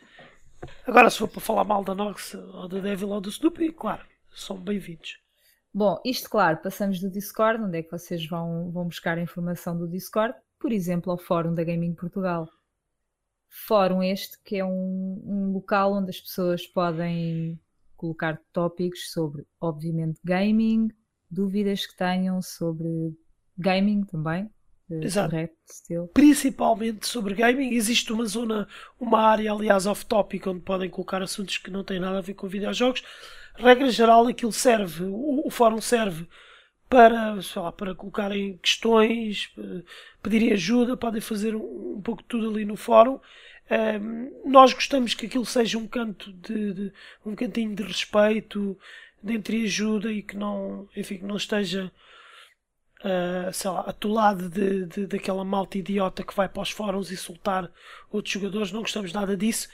Agora, 0.87 1.09
se 1.09 1.19
for 1.19 1.29
para 1.29 1.41
falar 1.41 1.65
mal 1.65 1.83
da 1.83 1.95
Nox, 1.95 2.35
ou 2.35 2.69
da 2.69 2.79
Devil 2.79 3.09
ou 3.09 3.19
do 3.19 3.31
Snoopy, 3.31 3.73
claro, 3.73 4.03
são 4.35 4.59
bem-vindos. 4.59 5.19
Bom, 5.73 5.99
isto 6.05 6.29
claro, 6.29 6.59
passamos 6.59 7.01
do 7.01 7.11
Discord, 7.11 7.63
onde 7.63 7.79
é 7.79 7.83
que 7.83 7.91
vocês 7.91 8.27
vão, 8.29 8.71
vão 8.71 8.85
buscar 8.85 9.17
a 9.17 9.23
informação 9.23 9.79
do 9.79 9.89
Discord? 9.89 10.35
Por 10.59 10.71
exemplo, 10.71 11.11
ao 11.11 11.17
Fórum 11.17 11.55
da 11.55 11.65
Gaming 11.65 11.95
Portugal. 11.95 12.47
Fórum 13.49 14.03
este 14.03 14.39
que 14.45 14.57
é 14.57 14.65
um, 14.65 15.23
um 15.25 15.53
local 15.53 15.95
onde 15.95 16.11
as 16.11 16.21
pessoas 16.21 16.67
podem 16.67 17.59
colocar 17.97 18.39
tópicos 18.53 19.11
sobre, 19.11 19.47
obviamente, 19.59 20.21
gaming, 20.23 20.91
dúvidas 21.31 21.87
que 21.87 21.97
tenham 21.97 22.43
sobre 22.43 23.17
gaming 23.57 24.05
também. 24.05 24.51
Exato. 24.91 25.31
Correto, 25.31 26.11
Principalmente 26.13 27.07
sobre 27.07 27.35
gaming. 27.35 27.75
Existe 27.75 28.13
uma 28.13 28.27
zona, 28.27 28.69
uma 29.01 29.21
área, 29.21 29.53
aliás, 29.53 29.87
off-topic, 29.87 30.47
onde 30.47 30.61
podem 30.61 30.91
colocar 30.91 31.23
assuntos 31.23 31.59
que 31.59 31.71
não 31.71 31.83
têm 31.83 31.99
nada 31.99 32.19
a 32.19 32.23
ver 32.23 32.35
com 32.35 32.47
videojogos. 32.47 33.03
Regra 33.55 33.91
geral, 33.91 34.27
aquilo 34.27 34.53
serve, 34.53 35.05
o, 35.05 35.47
o 35.47 35.51
fórum 35.51 35.81
serve 35.81 36.27
para, 36.89 37.41
sei 37.43 37.63
lá, 37.63 37.73
para 37.73 37.95
colocarem 37.95 38.59
questões, 38.59 39.51
eh, 39.59 39.83
pedirem 40.23 40.53
ajuda, 40.53 40.97
podem 40.97 41.21
fazer 41.21 41.55
um, 41.55 41.95
um 41.97 42.01
pouco 42.03 42.23
de 42.23 42.29
tudo 42.29 42.51
ali 42.51 42.65
no 42.65 42.77
fórum. 42.77 43.19
Um, 43.71 44.51
nós 44.51 44.73
gostamos 44.75 45.15
que 45.15 45.27
aquilo 45.27 45.47
seja 45.47 45.79
um 45.79 45.87
canto 45.87 46.33
de, 46.33 46.75
de, 46.75 46.93
um 47.25 47.35
cantinho 47.35 47.75
de 47.75 47.83
respeito, 47.83 48.79
de 49.23 49.35
entreajuda 49.35 50.13
e 50.13 50.23
que 50.23 50.37
não, 50.37 50.89
enfim, 50.95 51.19
que 51.19 51.25
não 51.25 51.37
esteja 51.37 51.91
uh, 53.05 53.53
sei 53.53 53.71
lá, 53.71 53.81
atolado 53.81 54.49
de, 54.49 54.87
de, 54.87 55.07
daquela 55.07 55.45
malta 55.45 55.79
idiota 55.79 56.25
que 56.25 56.35
vai 56.35 56.49
para 56.49 56.63
os 56.63 56.71
fóruns 56.71 57.13
insultar 57.13 57.71
outros 58.11 58.33
jogadores, 58.33 58.73
não 58.73 58.81
gostamos 58.81 59.13
nada 59.13 59.37
disso. 59.37 59.69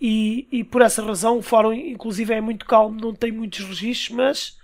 E, 0.00 0.48
e 0.50 0.64
por 0.64 0.82
essa 0.82 1.04
razão 1.04 1.38
o 1.38 1.42
fórum, 1.42 1.72
inclusive, 1.72 2.34
é 2.34 2.40
muito 2.40 2.66
calmo, 2.66 3.00
não 3.00 3.14
tem 3.14 3.30
muitos 3.30 3.60
registros, 3.60 4.10
mas 4.10 4.58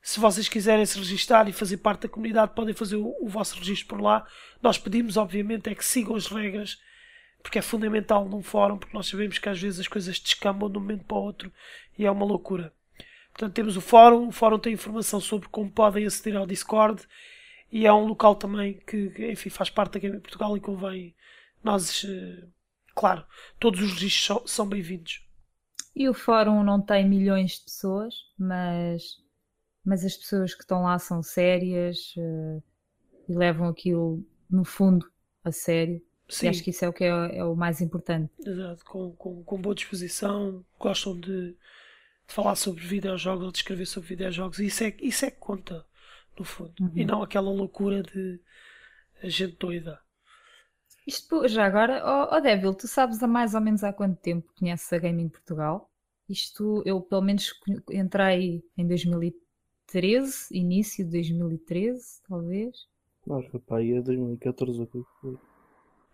se 0.00 0.20
vocês 0.20 0.48
quiserem 0.48 0.86
se 0.86 0.96
registrar 0.96 1.48
e 1.48 1.52
fazer 1.52 1.78
parte 1.78 2.02
da 2.02 2.08
comunidade, 2.08 2.54
podem 2.54 2.74
fazer 2.74 2.96
o, 2.96 3.14
o 3.20 3.28
vosso 3.28 3.58
registro 3.58 3.88
por 3.88 4.00
lá. 4.00 4.26
Nós 4.62 4.78
pedimos, 4.78 5.16
obviamente, 5.16 5.68
é 5.68 5.74
que 5.74 5.84
sigam 5.84 6.14
as 6.14 6.28
regras, 6.28 6.78
porque 7.42 7.58
é 7.58 7.62
fundamental 7.62 8.28
num 8.28 8.42
fórum, 8.42 8.78
porque 8.78 8.96
nós 8.96 9.08
sabemos 9.08 9.38
que 9.38 9.48
às 9.48 9.60
vezes 9.60 9.80
as 9.80 9.88
coisas 9.88 10.18
descambam 10.18 10.70
de 10.70 10.78
um 10.78 10.80
momento 10.80 11.04
para 11.04 11.16
o 11.16 11.22
outro 11.22 11.52
e 11.98 12.06
é 12.06 12.10
uma 12.10 12.24
loucura. 12.24 12.72
Portanto, 13.32 13.54
temos 13.54 13.76
o 13.76 13.80
fórum, 13.80 14.28
o 14.28 14.32
fórum 14.32 14.58
tem 14.58 14.72
informação 14.72 15.20
sobre 15.20 15.48
como 15.48 15.70
podem 15.70 16.06
aceder 16.06 16.36
ao 16.36 16.46
Discord 16.46 17.02
e 17.70 17.86
é 17.86 17.92
um 17.92 18.06
local 18.06 18.34
também 18.34 18.80
que, 18.86 19.12
enfim, 19.30 19.50
faz 19.50 19.68
parte 19.68 19.94
da 19.94 20.00
Game 20.00 20.20
Portugal 20.20 20.56
e 20.56 20.60
convém 20.60 21.14
nós, 21.62 22.04
eh, 22.04 22.46
claro, 22.94 23.24
todos 23.60 23.80
os 23.80 23.92
registros 23.92 24.24
são, 24.24 24.46
são 24.46 24.68
bem-vindos. 24.68 25.26
E 25.94 26.08
o 26.08 26.14
fórum 26.14 26.62
não 26.62 26.80
tem 26.80 27.06
milhões 27.08 27.58
de 27.58 27.64
pessoas, 27.64 28.14
mas, 28.38 29.18
mas 29.84 30.04
as 30.04 30.16
pessoas 30.16 30.54
que 30.54 30.62
estão 30.62 30.82
lá 30.82 30.98
são 30.98 31.22
sérias 31.22 32.14
uh, 32.16 32.62
e 33.28 33.34
levam 33.34 33.68
aquilo, 33.68 34.24
no 34.48 34.64
fundo, 34.64 35.10
a 35.44 35.50
sério. 35.50 36.00
Sim. 36.28 36.46
E 36.46 36.48
acho 36.50 36.62
que 36.62 36.70
isso 36.70 36.84
é 36.84 36.88
o 36.88 36.92
que 36.92 37.04
é, 37.04 37.38
é 37.38 37.44
o 37.44 37.56
mais 37.56 37.80
importante. 37.80 38.32
Exato, 38.46 38.84
com, 38.84 39.12
com, 39.12 39.42
com 39.42 39.60
boa 39.60 39.74
disposição, 39.74 40.64
gostam 40.78 41.18
de, 41.18 41.50
de 41.50 41.56
falar 42.28 42.54
sobre 42.54 42.84
videojogos 42.86 43.44
ou 43.44 43.50
de 43.50 43.58
escrever 43.58 43.86
sobre 43.86 44.10
videojogos, 44.10 44.58
e 44.60 44.66
isso 44.66 44.84
é, 44.84 44.94
isso 45.00 45.24
é 45.24 45.30
que 45.30 45.38
conta 45.38 45.84
no 46.38 46.44
fundo. 46.44 46.74
Uhum. 46.80 46.92
E 46.94 47.04
não 47.04 47.22
aquela 47.22 47.50
loucura 47.50 48.02
de 48.02 48.40
gente 49.24 49.56
doida. 49.56 50.00
Isto 51.06 51.48
já 51.48 51.64
agora, 51.64 52.02
ó 52.04 52.24
oh, 52.24 52.36
oh 52.36 52.40
Devil, 52.40 52.74
tu 52.74 52.86
sabes 52.86 53.22
há 53.22 53.26
mais 53.26 53.54
ou 53.54 53.60
menos 53.60 53.82
há 53.82 53.92
quanto 53.92 54.20
tempo 54.20 54.52
conheces 54.58 54.92
a 54.92 54.98
Gaming 54.98 55.28
Portugal? 55.28 55.90
Isto 56.28 56.82
eu 56.84 57.00
pelo 57.00 57.22
menos 57.22 57.54
entrei 57.90 58.62
em 58.76 58.86
2013, 58.86 60.48
início 60.50 61.04
de 61.04 61.12
2013, 61.12 62.22
talvez. 62.28 62.86
Não, 63.26 63.38
acho 63.38 63.50
que 63.50 63.58
para 63.58 63.78
aí 63.78 63.92
é 63.92 64.02
2014 64.02 64.80
ou 64.80 64.86
foi. 65.20 65.38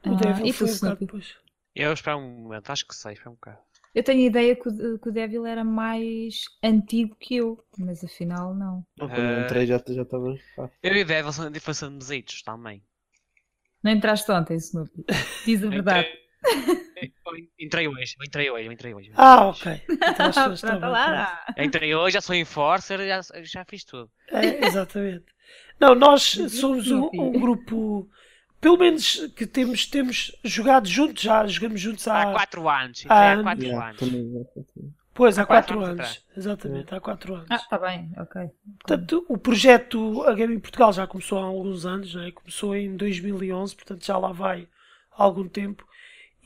O 0.06 0.16
Devil 0.16 0.48
ah, 0.48 0.52
foi 0.52 0.68
um 0.68 0.74
bocado 0.74 1.00
depois. 1.00 1.36
Eu 1.74 1.92
espero 1.92 2.18
um 2.18 2.42
momento, 2.42 2.70
acho 2.70 2.86
que 2.86 2.94
sei, 2.94 3.14
espera 3.14 3.30
um 3.30 3.34
bocado. 3.34 3.58
Eu 3.94 4.02
tenho 4.02 4.22
a 4.22 4.26
ideia 4.26 4.56
que 4.56 4.68
o, 4.68 4.98
que 4.98 5.08
o 5.08 5.12
Devil 5.12 5.46
era 5.46 5.62
mais 5.62 6.44
antigo 6.62 7.14
que 7.20 7.36
eu, 7.36 7.64
mas 7.78 8.02
afinal 8.02 8.54
não. 8.54 8.84
Não, 8.98 9.08
quando 9.08 9.20
eu 9.20 9.42
entrei 9.42 9.66
já 9.66 9.76
estava. 9.76 10.36
Ah. 10.58 10.68
Eu 10.82 10.96
e 10.96 11.02
o 11.02 11.06
Devil 11.06 11.32
são 11.32 11.50
diferentes 11.50 11.88
mesitos 11.88 12.42
também. 12.42 12.82
Não 13.82 13.92
entraste 13.92 14.30
ontem, 14.32 14.56
Snoopy. 14.56 15.04
Diz 15.44 15.62
a 15.62 15.68
verdade. 15.68 16.08
Entrei 17.58 17.88
hoje, 17.88 18.16
entrei 18.20 18.50
hoje, 18.50 18.72
entrei 18.72 18.94
hoje. 18.94 19.12
Ah, 19.14 19.48
ok. 19.48 19.80
Então, 19.88 20.90
lá. 20.90 21.44
Entrei 21.56 21.94
hoje, 21.94 22.14
já 22.14 22.20
sou 22.20 22.34
enforcer, 22.34 22.98
já, 23.06 23.20
já 23.42 23.64
fiz 23.64 23.84
tudo. 23.84 24.10
É, 24.28 24.66
exatamente. 24.66 25.24
Não, 25.80 25.94
nós 25.94 26.22
somos 26.50 26.90
um, 26.90 27.08
um 27.12 27.32
grupo 27.32 28.08
pelo 28.64 28.78
menos 28.78 29.30
que 29.36 29.46
temos, 29.46 29.84
temos 29.84 30.34
jogado 30.42 30.88
juntos, 30.88 31.22
já 31.22 31.46
jogamos 31.46 31.78
juntos 31.78 32.08
há, 32.08 32.22
há 32.22 32.32
quatro 32.32 32.66
anos. 32.66 33.04
Há 33.06 33.42
4 33.42 33.62
yeah, 33.62 33.90
anos. 33.90 34.00
Pois, 35.12 35.38
há, 35.38 35.42
há 35.42 35.46
quatro, 35.46 35.76
quatro 35.76 35.92
anos. 35.92 36.06
anos. 36.06 36.24
Exatamente, 36.34 36.94
há 36.94 37.00
quatro 37.00 37.34
anos. 37.34 37.46
Ah, 37.50 37.56
está 37.56 37.78
bem, 37.78 38.10
ok. 38.16 38.50
Portanto, 38.78 39.26
o 39.28 39.36
projeto 39.36 40.22
A 40.22 40.32
Game 40.32 40.54
em 40.54 40.58
Portugal 40.58 40.94
já 40.94 41.06
começou 41.06 41.40
há 41.40 41.44
alguns 41.44 41.84
anos, 41.84 42.14
né? 42.14 42.30
começou 42.30 42.74
em 42.74 42.96
2011, 42.96 43.76
portanto 43.76 44.06
já 44.06 44.16
lá 44.16 44.32
vai 44.32 44.66
há 45.12 45.22
algum 45.22 45.46
tempo. 45.46 45.86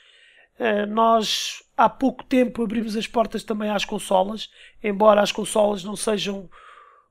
Eh, 0.58 0.86
nós 0.88 1.64
há 1.78 1.88
pouco 1.88 2.24
tempo 2.24 2.64
abrimos 2.64 2.96
as 2.96 3.08
portas 3.08 3.44
também 3.44 3.70
às 3.70 3.86
consolas, 3.86 4.50
embora 4.84 5.22
as 5.22 5.32
consolas 5.32 5.84
não 5.84 5.96
sejam 5.96 6.50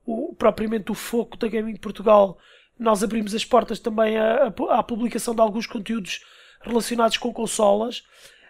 o, 0.04 0.34
propriamente 0.34 0.90
o 0.90 0.94
foco 0.94 1.36
da 1.36 1.48
Gaming 1.48 1.76
Portugal, 1.76 2.38
nós 2.78 3.02
abrimos 3.02 3.34
as 3.34 3.44
portas 3.44 3.78
também 3.78 4.16
à, 4.16 4.52
à 4.70 4.82
publicação 4.82 5.34
de 5.34 5.40
alguns 5.40 5.66
conteúdos 5.66 6.24
relacionados 6.62 7.16
com 7.16 7.32
consolas, 7.32 8.02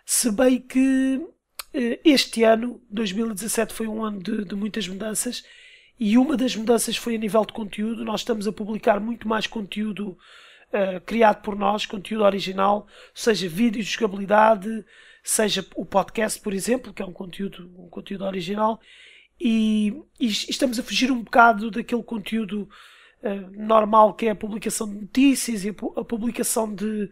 se 0.04 0.30
bem 0.30 0.58
que 0.58 1.20
este 2.04 2.42
ano, 2.42 2.80
2017, 2.90 3.72
foi 3.72 3.86
um 3.86 4.04
ano 4.04 4.20
de, 4.20 4.44
de 4.44 4.54
muitas 4.56 4.88
mudanças 4.88 5.44
e 6.00 6.16
uma 6.16 6.34
das 6.34 6.56
mudanças 6.56 6.96
foi 6.96 7.14
a 7.14 7.18
nível 7.18 7.44
de 7.44 7.52
conteúdo. 7.52 8.06
Nós 8.06 8.22
estamos 8.22 8.48
a 8.48 8.52
publicar 8.52 8.98
muito 8.98 9.28
mais 9.28 9.46
conteúdo 9.46 10.16
uh, 10.72 10.98
criado 11.04 11.42
por 11.42 11.54
nós, 11.54 11.84
conteúdo 11.84 12.24
original, 12.24 12.86
seja 13.14 13.46
vídeos 13.46 13.84
de 13.84 13.92
jogabilidade, 13.92 14.82
seja 15.22 15.64
o 15.76 15.84
podcast, 15.84 16.40
por 16.40 16.54
exemplo, 16.54 16.94
que 16.94 17.02
é 17.02 17.04
um 17.04 17.12
conteúdo, 17.12 17.70
um 17.76 17.90
conteúdo 17.90 18.24
original. 18.24 18.80
E, 19.38 19.94
e 20.18 20.26
estamos 20.26 20.78
a 20.78 20.82
fugir 20.82 21.12
um 21.12 21.22
bocado 21.22 21.70
daquele 21.70 22.02
conteúdo 22.02 22.66
uh, 23.22 23.62
normal 23.62 24.14
que 24.14 24.24
é 24.24 24.30
a 24.30 24.34
publicação 24.34 24.88
de 24.88 25.02
notícias 25.02 25.66
e 25.66 25.68
a, 25.68 26.00
a 26.00 26.04
publicação 26.04 26.74
de, 26.74 27.10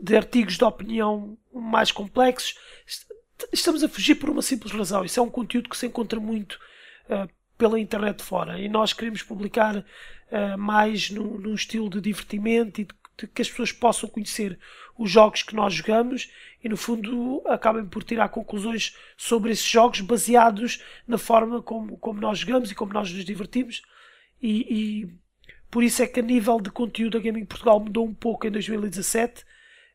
de 0.00 0.16
artigos 0.16 0.56
de 0.56 0.62
opinião 0.62 1.36
mais 1.52 1.90
complexos. 1.90 2.54
Estamos 3.52 3.82
a 3.82 3.88
fugir 3.88 4.14
por 4.14 4.30
uma 4.30 4.40
simples 4.42 4.72
razão. 4.72 5.04
Isso 5.04 5.18
é 5.18 5.22
um 5.22 5.30
conteúdo 5.30 5.68
que 5.68 5.76
se 5.76 5.86
encontra 5.88 6.20
muito 6.20 6.60
uh, 7.08 7.28
pela 7.58 7.78
internet 7.78 8.22
fora. 8.22 8.58
E 8.58 8.68
nós 8.68 8.92
queremos 8.92 9.22
publicar 9.22 9.76
uh, 9.76 10.56
mais 10.56 11.10
no, 11.10 11.38
no, 11.38 11.54
estilo 11.54 11.90
de 11.90 12.00
divertimento 12.00 12.80
e 12.80 12.84
de, 12.84 12.94
de, 13.18 13.26
que 13.26 13.42
as 13.42 13.50
pessoas 13.50 13.72
possam 13.72 14.08
conhecer 14.08 14.56
os 14.96 15.10
jogos 15.10 15.42
que 15.42 15.56
nós 15.56 15.74
jogamos 15.74 16.30
e, 16.62 16.68
no 16.68 16.76
fundo, 16.76 17.42
acabem 17.46 17.84
por 17.84 18.04
tirar 18.04 18.28
conclusões 18.28 18.96
sobre 19.16 19.50
esses 19.50 19.66
jogos 19.66 20.00
baseados 20.00 20.82
na 21.06 21.18
forma 21.18 21.60
como, 21.60 21.98
como 21.98 22.20
nós 22.20 22.38
jogamos 22.38 22.70
e 22.70 22.74
como 22.74 22.92
nós 22.92 23.12
nos 23.12 23.24
divertimos. 23.24 23.82
E, 24.40 25.02
e 25.02 25.18
por 25.68 25.82
isso 25.82 26.02
é 26.02 26.06
que, 26.06 26.20
a 26.20 26.22
nível 26.22 26.60
de 26.60 26.70
conteúdo, 26.70 27.18
a 27.18 27.20
Gaming 27.20 27.44
Portugal 27.44 27.80
mudou 27.80 28.06
um 28.06 28.14
pouco 28.14 28.46
em 28.46 28.50
2017. 28.50 29.44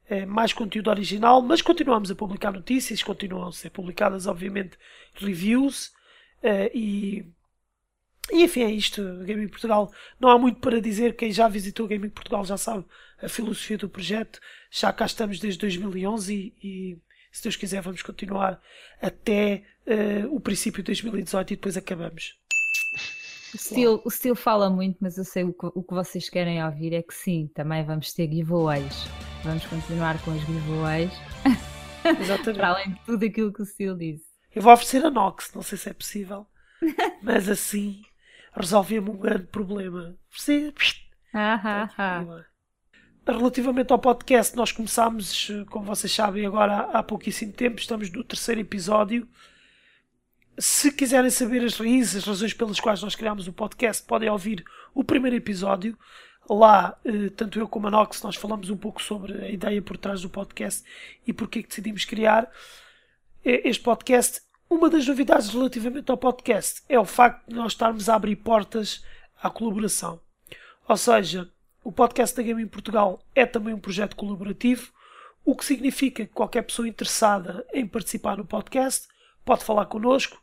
É, 0.05 0.25
mais 0.25 0.51
conteúdo 0.51 0.89
original, 0.89 1.41
mas 1.41 1.61
continuamos 1.61 2.11
a 2.11 2.15
publicar 2.15 2.51
notícias, 2.51 3.01
continuam 3.01 3.47
a 3.47 3.51
ser 3.53 3.69
publicadas, 3.69 4.27
obviamente, 4.27 4.77
reviews. 5.15 5.93
Uh, 6.43 6.67
e 6.73 7.25
E 8.31 8.43
enfim, 8.43 8.61
é 8.61 8.71
isto. 8.71 9.01
Gaming 9.25 9.47
Portugal. 9.47 9.91
Não 10.19 10.29
há 10.29 10.37
muito 10.37 10.59
para 10.59 10.79
dizer. 10.79 11.15
Quem 11.15 11.31
já 11.31 11.47
visitou 11.47 11.87
Gaming 11.87 12.09
Portugal 12.09 12.45
já 12.45 12.57
sabe 12.57 12.85
a 13.21 13.27
filosofia 13.27 13.77
do 13.77 13.89
projeto. 13.89 14.39
Já 14.71 14.91
cá 14.93 15.05
estamos 15.05 15.39
desde 15.39 15.59
2011 15.59 16.33
e, 16.33 16.53
e 16.63 16.97
se 17.31 17.43
Deus 17.43 17.55
quiser, 17.55 17.81
vamos 17.81 18.01
continuar 18.01 18.61
até 19.01 19.63
uh, 19.87 20.35
o 20.35 20.39
princípio 20.39 20.81
de 20.83 20.87
2018 20.87 21.53
e 21.53 21.55
depois 21.55 21.75
acabamos. 21.75 22.37
O 23.53 23.57
Steel, 23.57 24.01
o 24.03 24.09
Steel 24.09 24.35
fala 24.35 24.69
muito, 24.69 24.97
mas 24.99 25.17
eu 25.17 25.23
sei 25.23 25.43
o 25.43 25.53
que, 25.53 25.67
o 25.67 25.83
que 25.83 25.93
vocês 25.93 26.27
querem 26.27 26.63
ouvir 26.63 26.93
é 26.93 27.03
que 27.03 27.13
sim, 27.13 27.49
também 27.53 27.85
vamos 27.85 28.11
ter 28.13 28.27
giveaways. 28.31 29.05
Vamos 29.43 29.65
continuar 29.65 30.19
com 30.23 30.31
os 30.31 30.41
giveaways. 30.41 31.11
Exatamente. 32.19 32.53
Para 32.57 32.69
além 32.69 32.93
de 32.93 32.99
tudo 33.05 33.25
aquilo 33.25 33.53
que 33.53 33.61
o 33.61 33.65
Steel 33.65 33.95
disse. 33.95 34.25
Eu 34.55 34.61
vou 34.61 34.73
oferecer 34.73 35.05
a 35.05 35.11
Nox, 35.11 35.51
não 35.53 35.61
sei 35.61 35.77
se 35.77 35.89
é 35.89 35.93
possível, 35.93 36.47
mas 37.21 37.49
assim 37.49 38.01
resolvia-me 38.55 39.09
um 39.09 39.17
grande 39.17 39.47
problema. 39.47 40.15
Ah, 41.33 41.59
ah, 41.63 41.89
ah. 41.97 42.45
Relativamente 43.25 43.91
ao 43.91 43.99
podcast, 43.99 44.55
nós 44.55 44.71
começámos, 44.71 45.49
como 45.69 45.85
vocês 45.85 46.13
sabem, 46.13 46.45
agora 46.45 46.89
há 46.91 47.01
pouquíssimo 47.01 47.53
tempo, 47.53 47.79
estamos 47.79 48.11
no 48.11 48.23
terceiro 48.23 48.61
episódio. 48.61 49.27
Se 50.57 50.91
quiserem 50.91 51.31
saber 51.31 51.63
as 51.63 51.77
raízes, 51.77 52.17
as 52.17 52.25
razões 52.25 52.53
pelas 52.53 52.79
quais 52.79 53.01
nós 53.01 53.15
criámos 53.15 53.47
o 53.47 53.53
podcast, 53.53 54.05
podem 54.05 54.29
ouvir 54.29 54.63
o 54.93 55.03
primeiro 55.03 55.37
episódio. 55.37 55.97
Lá, 56.49 56.99
eh, 57.05 57.29
tanto 57.29 57.57
eu 57.57 57.67
como 57.67 57.87
a 57.87 57.91
Nox, 57.91 58.21
nós 58.21 58.35
falamos 58.35 58.69
um 58.69 58.75
pouco 58.77 59.01
sobre 59.01 59.45
a 59.45 59.49
ideia 59.49 59.81
por 59.81 59.97
trás 59.97 60.21
do 60.21 60.29
podcast 60.29 60.83
e 61.25 61.31
porque 61.31 61.63
que 61.63 61.69
decidimos 61.69 62.03
criar 62.03 62.51
este 63.43 63.81
podcast. 63.81 64.41
Uma 64.73 64.89
das 64.89 65.05
novidades 65.05 65.49
relativamente 65.49 66.09
ao 66.09 66.17
podcast 66.17 66.81
é 66.89 66.99
o 66.99 67.05
facto 67.05 67.47
de 67.47 67.53
nós 67.53 67.73
estarmos 67.73 68.09
a 68.09 68.15
abrir 68.15 68.35
portas 68.37 69.05
à 69.39 69.47
colaboração. 69.47 70.19
Ou 70.87 70.97
seja, 70.97 71.47
o 71.83 71.91
podcast 71.91 72.35
da 72.35 72.41
Game 72.41 72.61
em 72.61 72.67
Portugal 72.67 73.23
é 73.35 73.45
também 73.45 73.71
um 73.71 73.79
projeto 73.79 74.15
colaborativo, 74.15 74.91
o 75.45 75.55
que 75.55 75.63
significa 75.63 76.25
que 76.25 76.33
qualquer 76.33 76.63
pessoa 76.63 76.87
interessada 76.87 77.63
em 77.71 77.85
participar 77.85 78.37
no 78.37 78.45
podcast 78.45 79.07
pode 79.45 79.63
falar 79.63 79.85
connosco, 79.85 80.41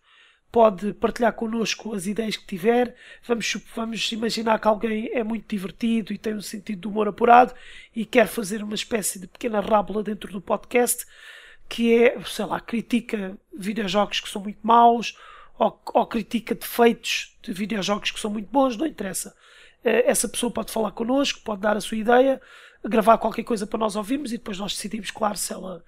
pode 0.53 0.95
partilhar 0.95 1.33
connosco 1.33 1.93
as 1.93 2.07
ideias 2.07 2.37
que 2.37 2.47
tiver. 2.47 2.95
Vamos, 3.27 3.57
vamos 3.75 4.13
imaginar 4.13 4.61
que 4.61 4.69
alguém 4.69 5.11
é 5.13 5.25
muito 5.25 5.49
divertido 5.49 6.13
e 6.13 6.19
tem 6.19 6.37
um 6.37 6.41
sentido 6.41 6.83
de 6.83 6.87
humor 6.87 7.09
apurado 7.09 7.53
e 7.95 8.07
quer 8.07 8.29
fazer 8.29 8.63
uma 8.63 8.77
espécie 8.77 9.19
de 9.19 9.27
pequena 9.27 9.59
rábula 9.59 10.05
dentro 10.05 10.31
do 10.33 10.41
podcast 10.41 11.05
que 11.71 11.95
é, 11.95 12.21
sei 12.25 12.45
lá, 12.45 12.61
critica 12.61 13.39
videojogos 13.57 14.19
que 14.21 14.29
são 14.29 14.43
muito 14.43 14.59
maus 14.61 15.17
ou, 15.57 15.81
ou 15.95 16.07
critica 16.07 16.53
defeitos 16.53 17.39
de 17.41 17.53
videojogos 17.53 18.11
que 18.11 18.19
são 18.19 18.31
muito 18.31 18.51
bons, 18.51 18.77
não 18.77 18.87
interessa. 18.87 19.37
Eh, 19.85 20.11
essa 20.11 20.29
pessoa 20.29 20.53
pode 20.53 20.73
falar 20.73 20.91
connosco, 20.91 21.41
pode 21.45 21.61
dar 21.61 21.77
a 21.77 21.81
sua 21.81 21.97
ideia, 21.97 22.43
gravar 22.85 23.19
qualquer 23.19 23.45
coisa 23.45 23.69
para 23.69 23.79
nós 23.79 23.95
ouvirmos 23.95 24.33
e 24.33 24.39
depois 24.39 24.59
nós 24.59 24.75
decidimos, 24.75 25.13
claro, 25.13 25.37
se 25.37 25.53
ela 25.53 25.85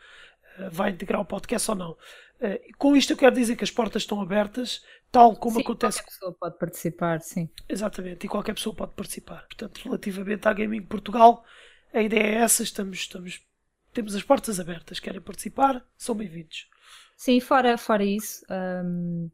eh, 0.58 0.68
vai 0.70 0.90
integrar 0.90 1.20
o 1.20 1.24
podcast 1.24 1.68
ou 1.72 1.76
não. 1.76 1.96
Eh, 2.40 2.60
com 2.78 2.94
isto 2.94 3.12
eu 3.12 3.16
quero 3.16 3.34
dizer 3.34 3.56
que 3.56 3.64
as 3.64 3.70
portas 3.70 4.02
estão 4.02 4.20
abertas, 4.20 4.84
tal 5.10 5.34
como 5.34 5.56
sim, 5.56 5.62
acontece. 5.62 5.98
Qualquer 5.98 6.12
pessoa 6.12 6.36
pode 6.38 6.58
participar, 6.58 7.20
sim. 7.22 7.50
Exatamente, 7.68 8.24
e 8.24 8.28
qualquer 8.28 8.54
pessoa 8.54 8.76
pode 8.76 8.92
participar. 8.92 9.46
Portanto, 9.48 9.80
relativamente 9.82 10.46
à 10.46 10.52
Gaming 10.52 10.82
Portugal, 10.82 11.44
a 11.92 12.00
ideia 12.00 12.22
é 12.22 12.34
essa, 12.36 12.62
estamos, 12.62 12.98
estamos, 12.98 13.40
temos 13.92 14.14
as 14.14 14.22
portas 14.22 14.58
abertas, 14.58 14.98
querem 14.98 15.20
participar, 15.20 15.84
são 15.96 16.14
bem-vindos. 16.14 16.68
Sim, 17.16 17.40
fora, 17.40 17.76
fora 17.76 18.04
isso, 18.04 18.44
um, 18.84 19.30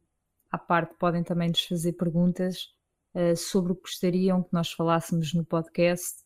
à 0.51 0.59
parte 0.59 0.95
podem 0.99 1.23
também 1.23 1.49
nos 1.49 1.65
fazer 1.65 1.93
perguntas 1.93 2.69
uh, 3.15 3.37
sobre 3.37 3.73
o 3.73 3.77
que 3.77 3.83
gostariam 3.83 4.43
que 4.43 4.53
nós 4.53 4.73
falássemos 4.73 5.33
no 5.33 5.45
podcast 5.45 6.23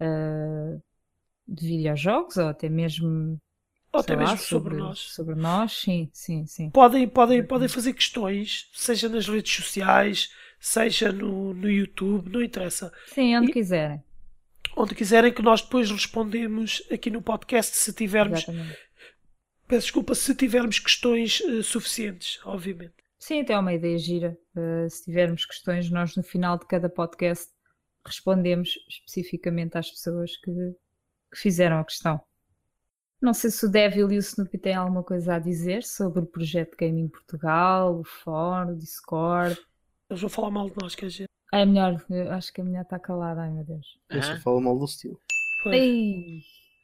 uh, 0.00 0.82
de 1.46 1.66
videojogos 1.66 2.36
ou 2.38 2.48
até 2.48 2.68
mesmo 2.68 3.40
ou 3.92 4.00
até 4.00 4.16
mesmo 4.16 4.32
lá, 4.32 4.36
sobre, 4.38 4.70
sobre, 4.70 4.76
nós. 4.76 4.98
Sobre 4.98 5.34
nós, 5.36 5.72
sim, 5.72 6.10
sim, 6.12 6.46
sim. 6.46 6.70
Podem, 6.70 7.06
podem, 7.06 7.46
podem 7.46 7.68
fazer 7.68 7.92
questões, 7.92 8.68
seja 8.72 9.08
nas 9.08 9.28
redes 9.28 9.54
sociais, 9.54 10.30
seja 10.58 11.12
no, 11.12 11.54
no 11.54 11.70
YouTube, 11.70 12.28
não 12.30 12.42
interessa. 12.42 12.92
Sim, 13.06 13.36
onde 13.36 13.50
e, 13.50 13.52
quiserem. 13.52 14.02
Onde 14.76 14.94
quiserem 14.94 15.32
que 15.32 15.42
nós 15.42 15.62
depois 15.62 15.90
respondemos 15.90 16.82
aqui 16.90 17.10
no 17.10 17.22
podcast 17.22 17.76
se 17.76 17.92
tivermos. 17.92 18.42
Exatamente. 18.42 18.78
Peço 19.66 19.82
desculpa 19.82 20.14
se 20.14 20.34
tivermos 20.34 20.78
questões 20.78 21.40
uh, 21.40 21.62
suficientes, 21.62 22.40
obviamente. 22.44 22.94
Sim, 23.18 23.40
até 23.40 23.54
é 23.54 23.58
uma 23.58 23.72
ideia 23.72 23.96
gira. 23.96 24.38
Uh, 24.54 24.88
se 24.90 25.04
tivermos 25.04 25.46
questões, 25.46 25.90
nós 25.90 26.16
no 26.16 26.22
final 26.22 26.58
de 26.58 26.66
cada 26.66 26.88
podcast 26.88 27.50
respondemos 28.04 28.78
especificamente 28.88 29.78
às 29.78 29.90
pessoas 29.90 30.36
que, 30.36 30.52
que 31.32 31.38
fizeram 31.38 31.78
a 31.78 31.84
questão. 31.84 32.20
Não 33.22 33.32
sei 33.32 33.50
se 33.50 33.64
o 33.64 33.70
Devil 33.70 34.12
e 34.12 34.16
o 34.16 34.20
Snoopy 34.20 34.58
têm 34.58 34.74
alguma 34.74 35.02
coisa 35.02 35.36
a 35.36 35.38
dizer 35.38 35.82
sobre 35.82 36.20
o 36.20 36.26
projeto 36.26 36.76
Gaming 36.76 37.08
Portugal, 37.08 38.00
o 38.00 38.04
fórum, 38.04 38.72
o 38.72 38.76
Discord. 38.76 39.58
Eles 40.10 40.20
vão 40.20 40.28
falar 40.28 40.50
mal 40.50 40.68
de 40.68 40.76
nós, 40.78 40.94
quer 40.94 41.06
dizer. 41.06 41.28
É 41.56 41.64
melhor, 41.64 42.04
eu 42.10 42.32
acho 42.32 42.52
que 42.52 42.60
a 42.60 42.64
mulher 42.64 42.82
está 42.82 42.98
calada, 42.98 43.42
ai 43.42 43.50
meu 43.50 43.64
Deus. 43.64 43.86
Eu 44.10 44.22
só 44.22 44.36
falo 44.42 44.60
mal 44.60 44.78
do 44.78 44.84
estilo. 44.84 45.20
Ei, 45.66 46.40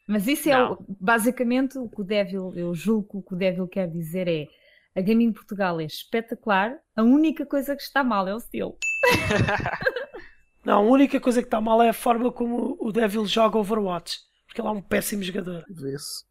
mas 0.07 0.27
isso 0.27 0.49
é 0.49 0.71
o- 0.71 0.79
basicamente 0.89 1.77
o 1.79 1.89
que 1.89 2.01
o 2.01 2.05
Devil, 2.05 2.53
eu 2.55 2.75
julgo 2.75 3.09
que 3.09 3.17
o 3.17 3.23
que 3.23 3.35
o 3.35 3.37
Devil 3.37 3.67
quer 3.69 3.89
dizer 3.91 4.29
é 4.29 4.47
a 4.97 5.01
Gaming 5.01 5.33
Portugal 5.33 5.81
é 5.81 5.85
espetacular, 5.85 6.77
a 6.97 7.03
única 7.03 7.45
coisa 7.47 7.75
que 7.77 7.83
está 7.83 8.03
mal 8.05 8.27
é 8.29 8.35
o 8.35 8.39
estilo. 8.39 8.77
Não, 10.65 10.79
a 10.79 10.81
única 10.91 11.19
coisa 11.21 11.41
que 11.41 11.47
está 11.47 11.61
mal 11.61 11.81
é 11.83 11.89
a 11.89 11.93
forma 11.95 12.31
como 12.31 12.77
o 12.81 12.93
Devil 12.93 13.25
joga 13.27 13.59
Overwatch. 13.59 14.19
Porque 14.47 14.61
ele 14.61 14.69
é 14.69 14.73
um 14.73 14.83
péssimo 14.83 15.23
jogador. 15.23 15.65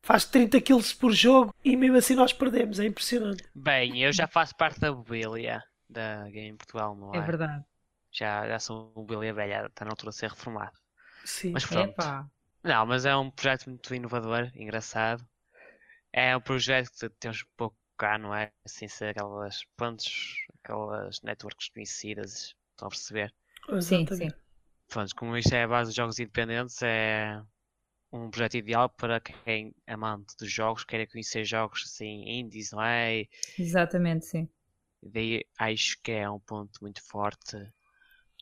Faz 0.03 0.25
30 0.25 0.59
kills 0.59 0.93
por 0.95 1.11
jogo 1.13 1.53
e 1.63 1.75
mesmo 1.77 1.95
assim 1.97 2.15
nós 2.15 2.33
perdemos. 2.33 2.77
É 2.79 2.85
impressionante. 2.85 3.43
Bem, 3.55 4.03
eu 4.03 4.11
já 4.11 4.27
faço 4.27 4.55
parte 4.57 4.79
da 4.79 4.91
mobília 4.91 5.63
da 5.89 6.29
Game 6.29 6.57
Portugal, 6.57 6.95
não 6.95 7.15
é? 7.15 7.17
É 7.17 7.21
verdade. 7.21 7.63
Já, 8.11 8.47
já 8.47 8.59
sou 8.59 8.91
mobília 8.95 9.33
velha, 9.33 9.65
está 9.67 9.85
na 9.85 9.91
altura 9.91 10.11
de 10.11 10.17
ser 10.17 10.29
reformado. 10.29 10.77
Sim. 11.23 11.53
Mas 11.53 11.65
pronto. 11.65 11.91
Epá. 11.91 12.29
Não, 12.63 12.85
mas 12.85 13.05
é 13.05 13.15
um 13.15 13.31
projeto 13.31 13.69
muito 13.69 13.93
inovador, 13.95 14.51
engraçado. 14.55 15.25
É 16.13 16.35
um 16.35 16.41
projeto 16.41 16.91
que 16.91 17.09
temos 17.19 17.43
pouco 17.57 17.77
cá, 17.97 18.17
não 18.17 18.33
é? 18.35 18.51
Assim, 18.65 18.87
ser 18.87 19.09
aquelas 19.09 19.63
pontos, 19.77 20.45
aquelas 20.63 21.21
networks 21.21 21.69
conhecidas, 21.69 22.55
estão 22.71 22.87
a 22.87 22.89
perceber? 22.89 23.33
Sim, 23.81 24.05
sim. 24.07 24.29
Pronto, 24.87 25.15
como 25.15 25.37
isto 25.37 25.53
é 25.53 25.63
a 25.63 25.67
base 25.67 25.91
de 25.91 25.97
jogos 25.97 26.19
independentes, 26.19 26.81
é 26.81 27.41
um 28.11 28.29
projeto 28.29 28.55
ideal 28.57 28.89
para 28.89 29.19
quem 29.19 29.73
é 29.87 29.93
amante 29.93 30.35
dos 30.37 30.51
jogos, 30.51 30.83
queira 30.83 31.07
conhecer 31.07 31.45
jogos 31.45 31.83
assim, 31.85 32.23
indies, 32.27 32.71
não 32.71 32.83
é? 32.83 33.25
Exatamente, 33.57 34.25
sim. 34.25 34.49
Daí 35.03 35.45
acho 35.57 35.97
que 36.01 36.11
é 36.11 36.29
um 36.29 36.39
ponto 36.39 36.79
muito 36.81 37.01
forte 37.03 37.57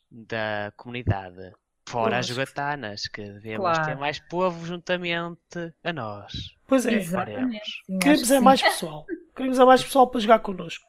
da 0.10 0.72
comunidade. 0.78 1.54
Fora 1.88 2.18
as 2.20 2.28
jogatanas, 2.28 3.08
que 3.08 3.22
devemos 3.24 3.62
Claro. 3.62 3.86
ter 3.86 3.96
mais 3.96 4.20
povo 4.28 4.66
juntamente 4.66 5.74
a 5.84 5.94
nós. 5.94 6.34
Pois 6.68 6.86
é. 6.86 6.96
Exatamente. 6.96 7.62
sim, 7.86 7.98
Queremos 8.00 8.28
que 8.28 8.34
é 8.34 8.40
mais 8.42 8.62
pessoal. 8.62 9.06
Queremos 9.36 9.58
é 9.60 9.64
mais 9.66 9.84
pessoal 9.84 10.10
para 10.10 10.20
jogar 10.20 10.40
connosco. 10.40 10.84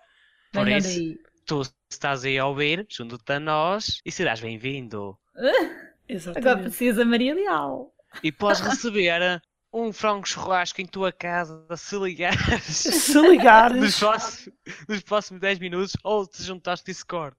Por 0.52 0.66
isso, 0.66 0.88
daí. 0.98 1.18
tu 1.46 1.62
estás 1.88 2.24
aí 2.24 2.37
a 2.37 2.46
ouvir, 2.46 2.85
junto-te 2.90 3.33
a 3.33 3.38
nós 3.38 4.00
e 4.04 4.11
serás 4.11 4.40
bem-vindo. 4.40 5.16
Agora 5.37 5.88
Exatamente. 6.09 6.62
precisa 6.62 7.04
Maria 7.04 7.35
Leal. 7.35 7.94
E 8.22 8.33
podes 8.33 8.59
receber 8.61 9.40
um 9.72 9.92
frango 9.92 10.26
churrasco 10.26 10.81
em 10.81 10.87
tua 10.87 11.12
casa 11.12 11.64
se 11.76 11.96
ligares 11.96 12.40
Se 12.64 13.14
nos 13.14 13.28
ligares 13.31 13.98
próximos, 14.00 14.59
nos 14.88 15.02
próximos 15.02 15.40
10 15.40 15.59
minutos 15.61 15.96
ou 16.02 16.26
te 16.26 16.42
juntares 16.42 16.83
Discord. 16.83 17.37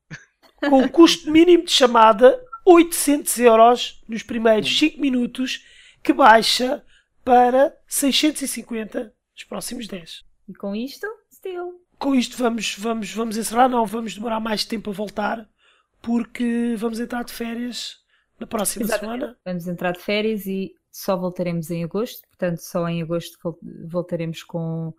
Com 0.67 0.83
o 0.83 0.89
custo 0.89 1.31
mínimo 1.31 1.65
de 1.65 1.71
chamada 1.71 2.39
800 2.65 3.39
euros 3.39 4.03
nos 4.07 4.23
primeiros 4.23 4.77
5 4.77 4.99
minutos 4.99 5.65
que 6.03 6.13
baixa 6.13 6.83
para 7.23 7.75
650 7.87 9.13
nos 9.33 9.43
próximos 9.43 9.87
10. 9.87 10.23
E 10.47 10.53
com 10.53 10.75
isto, 10.75 11.07
still. 11.31 11.81
Com 11.97 12.15
isto 12.15 12.37
vamos, 12.37 12.75
vamos, 12.77 13.13
vamos 13.13 13.37
encerrar, 13.37 13.67
não 13.69 13.85
vamos 13.85 14.13
demorar 14.15 14.39
mais 14.39 14.63
tempo 14.65 14.89
a 14.89 14.93
voltar 14.93 15.47
porque 16.01 16.75
vamos 16.77 16.99
entrar 16.99 17.23
de 17.23 17.33
férias 17.33 17.97
na 18.39 18.47
próxima 18.47 18.85
Exatamente. 18.85 19.19
semana. 19.19 19.37
Vamos 19.45 19.67
entrar 19.67 19.91
de 19.91 19.99
férias 19.99 20.45
e 20.45 20.73
só 20.91 21.17
voltaremos 21.17 21.69
em 21.69 21.83
agosto. 21.83 22.25
Portanto, 22.29 22.59
só 22.59 22.87
em 22.87 23.01
agosto 23.01 23.37
vol- 23.43 23.59
voltaremos 23.85 24.43
com, 24.43 24.93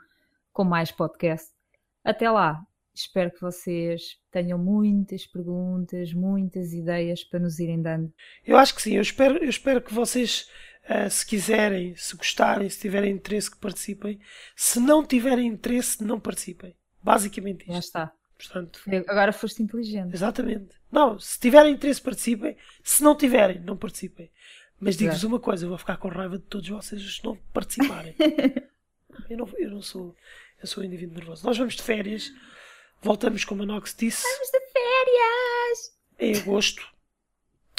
com 0.53 0.63
mais 0.65 0.91
podcast. 0.93 1.49
Até 2.05 2.31
lá, 2.31 2.63
espero 2.95 3.31
que 3.31 3.41
vocês 3.41 4.19
tenham 4.31 4.59
muitas 4.59 5.27
perguntas, 5.27 6.13
muitas 6.13 6.73
ideias 6.73 7.25
para 7.25 7.41
nos 7.41 7.59
irem 7.59 7.81
dando. 7.81 8.13
Eu 8.45 8.57
acho 8.57 8.75
que 8.75 8.83
sim, 8.83 8.95
eu 8.95 9.03
espero, 9.03 9.39
eu 9.39 9.49
espero 9.49 9.81
que 9.81 9.93
vocês, 9.93 10.49
eh, 10.85 11.09
se 11.09 11.25
quiserem, 11.25 11.95
se 11.97 12.17
gostarem, 12.17 12.69
se 12.69 12.81
tiverem 12.81 13.13
interesse, 13.13 13.51
que 13.51 13.59
participem. 13.59 14.21
Se 14.57 14.81
não 14.81 15.05
tiverem 15.05 15.47
interesse, 15.47 16.03
não 16.05 16.21
participem. 16.21 16.75
Basicamente 17.03 17.67
Já 17.67 17.79
isto. 17.79 17.87
está. 17.87 18.13
Portanto, 18.37 18.81
Agora 19.07 19.33
foste 19.33 19.63
inteligente. 19.63 20.15
exatamente. 20.15 20.75
Não, 20.91 21.19
se 21.19 21.39
tiverem 21.39 21.75
interesse, 21.75 22.01
participem. 22.01 22.57
Se 22.83 23.03
não 23.03 23.15
tiverem, 23.15 23.61
não 23.61 23.77
participem. 23.77 24.31
Mas 24.79 24.97
digo-vos 24.97 25.23
uma 25.25 25.39
coisa, 25.39 25.67
eu 25.67 25.69
vou 25.69 25.77
ficar 25.77 25.99
com 25.99 26.09
raiva 26.09 26.39
de 26.39 26.45
todos 26.45 26.67
vocês 26.67 27.19
que 27.19 27.25
não 27.25 27.37
participarem. 27.53 28.15
eu, 29.29 29.37
não, 29.37 29.49
eu 29.59 29.71
não 29.71 29.83
sou. 29.83 30.17
Eu 30.59 30.67
sou 30.67 30.83
um 30.83 30.87
indivíduo 30.87 31.17
nervoso. 31.17 31.47
Nós 31.47 31.59
vamos 31.59 31.75
de 31.75 31.83
férias. 31.83 32.33
Voltamos, 33.03 33.45
como 33.45 33.63
a 33.63 33.67
Nox 33.67 33.95
disse, 33.99 34.23
Vamos 34.23 34.49
de 34.51 34.61
férias! 34.73 36.01
em 36.19 36.37
agosto. 36.37 36.83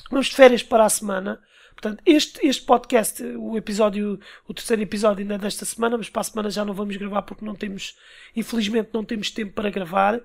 Vamos 0.10 0.27
de 0.27 0.36
férias 0.36 0.63
para 0.63 0.86
a 0.86 0.89
semana. 0.89 1.41
Portanto, 1.73 2.01
este, 2.05 2.45
este 2.45 2.63
podcast, 2.65 3.23
o 3.23 3.55
episódio, 3.57 4.19
o 4.47 4.53
terceiro 4.53 4.81
episódio 4.81 5.21
ainda 5.21 5.36
é 5.36 5.38
desta 5.38 5.63
semana, 5.65 5.97
mas 5.97 6.10
para 6.10 6.21
a 6.21 6.23
semana 6.23 6.49
já 6.49 6.65
não 6.65 6.73
vamos 6.73 6.95
gravar 6.97 7.21
porque 7.23 7.45
não 7.45 7.55
temos, 7.55 7.97
infelizmente 8.36 8.89
não 8.93 9.03
temos 9.05 9.31
tempo 9.31 9.53
para 9.53 9.69
gravar, 9.69 10.21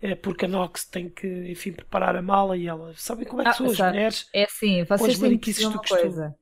eh, 0.00 0.14
porque 0.14 0.44
a 0.44 0.48
Nox 0.48 0.84
tem 0.84 1.08
que, 1.08 1.26
enfim, 1.50 1.72
preparar 1.72 2.14
a 2.14 2.22
mala 2.22 2.56
e 2.56 2.66
ela, 2.68 2.92
sabem 2.96 3.26
como 3.26 3.40
é 3.42 3.44
que 3.44 3.50
Ah, 3.50 3.54
são 3.54 3.66
as 3.66 3.76
sabe. 3.76 3.96
mulheres? 3.96 4.28
É 4.32 4.44
assim, 4.44 4.84
vocês 4.84 5.18
têm 5.18 5.38
que 5.38 5.52
do 5.54 5.68
uma 5.70 5.78
costume. 5.78 6.00
coisa. 6.02 6.34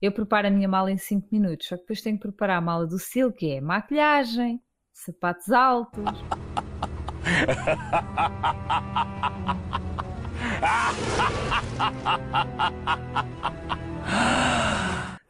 Eu 0.00 0.10
preparo 0.10 0.48
a 0.48 0.50
minha 0.50 0.68
mala 0.68 0.90
em 0.90 0.98
5 0.98 1.28
minutos, 1.30 1.68
só 1.68 1.76
que 1.76 1.82
depois 1.82 2.00
tenho 2.02 2.16
que 2.16 2.22
preparar 2.22 2.58
a 2.58 2.60
mala 2.60 2.86
do 2.86 2.98
Sil, 2.98 3.30
que 3.30 3.52
é 3.52 3.60
maquilhagem, 3.60 4.60
sapatos 4.92 5.50
altos. 5.52 6.02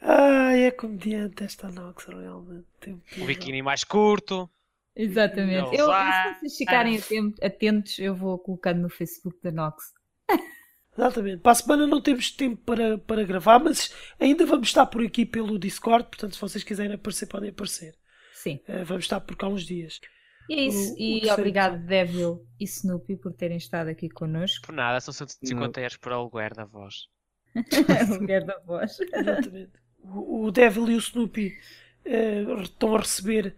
Ai, 0.01 0.65
é 0.65 0.71
comediante 0.71 1.45
esta 1.45 1.69
Nox, 1.69 2.05
realmente. 2.07 2.65
Um 3.19 3.27
biquíni 3.27 3.63
mais 3.63 3.85
curto. 3.85 4.51
Exatamente. 4.95 5.63
Não 5.63 5.73
Eu, 5.75 5.87
se 5.87 6.39
vocês 6.41 6.57
ficarem 6.57 6.99
atem- 6.99 7.35
atentos, 7.43 7.99
eu 7.99 8.15
vou 8.15 8.39
colocando 8.39 8.81
no 8.83 8.91
Facebook 8.91 9.39
da 9.43 9.51
Nox. 9.53 9.93
Exatamente. 10.97 11.41
Para 11.41 11.53
a 11.53 11.55
semana 11.55 11.87
não 11.87 12.03
temos 12.03 12.31
tempo 12.31 12.57
para, 12.65 12.99
para 12.99 13.25
gravar, 13.25 13.59
mas 13.59 13.95
ainda 14.21 14.45
vamos 14.45 14.69
estar 14.69 14.85
por 14.87 15.03
aqui 15.03 15.25
pelo 15.25 15.59
Discord, 15.59 16.05
portanto, 16.09 16.35
se 16.35 16.41
vocês 16.41 16.63
quiserem 16.63 16.95
aparecer, 16.95 17.27
podem 17.27 17.49
aparecer. 17.49 17.95
Sim. 18.35 18.61
Eh, 18.69 18.85
vamos 18.85 19.05
estar 19.05 19.21
por 19.21 19.35
cá 19.37 19.49
uns 19.49 19.65
dias. 19.65 20.01
E 20.49 20.55
é 20.55 20.63
isso. 20.67 20.93
O- 20.93 20.97
o 20.97 20.99
e 21.01 21.31
obrigado, 21.31 21.79
Devil 21.87 22.47
e 22.59 22.65
Snoopy, 22.65 23.17
por 23.17 23.33
terem 23.33 23.57
estado 23.57 23.89
aqui 23.89 24.09
connosco. 24.09 24.67
Por 24.67 24.75
nada, 24.75 25.01
são 25.01 25.13
150 25.15 25.81
euros 25.81 25.97
por 25.97 26.13
aluguer 26.13 26.55
da 26.55 26.65
voz. 26.65 27.07
o 28.11 28.15
lugar 28.21 28.45
da 28.45 28.59
voz. 28.61 28.99
Exatamente. 29.01 29.73
O, 30.03 30.45
o 30.47 30.51
Devil 30.51 30.89
e 30.91 30.95
o 30.95 30.99
Snoopy 30.99 31.53
eh, 32.05 32.43
estão 32.63 32.95
a 32.97 32.99
receber 33.01 33.55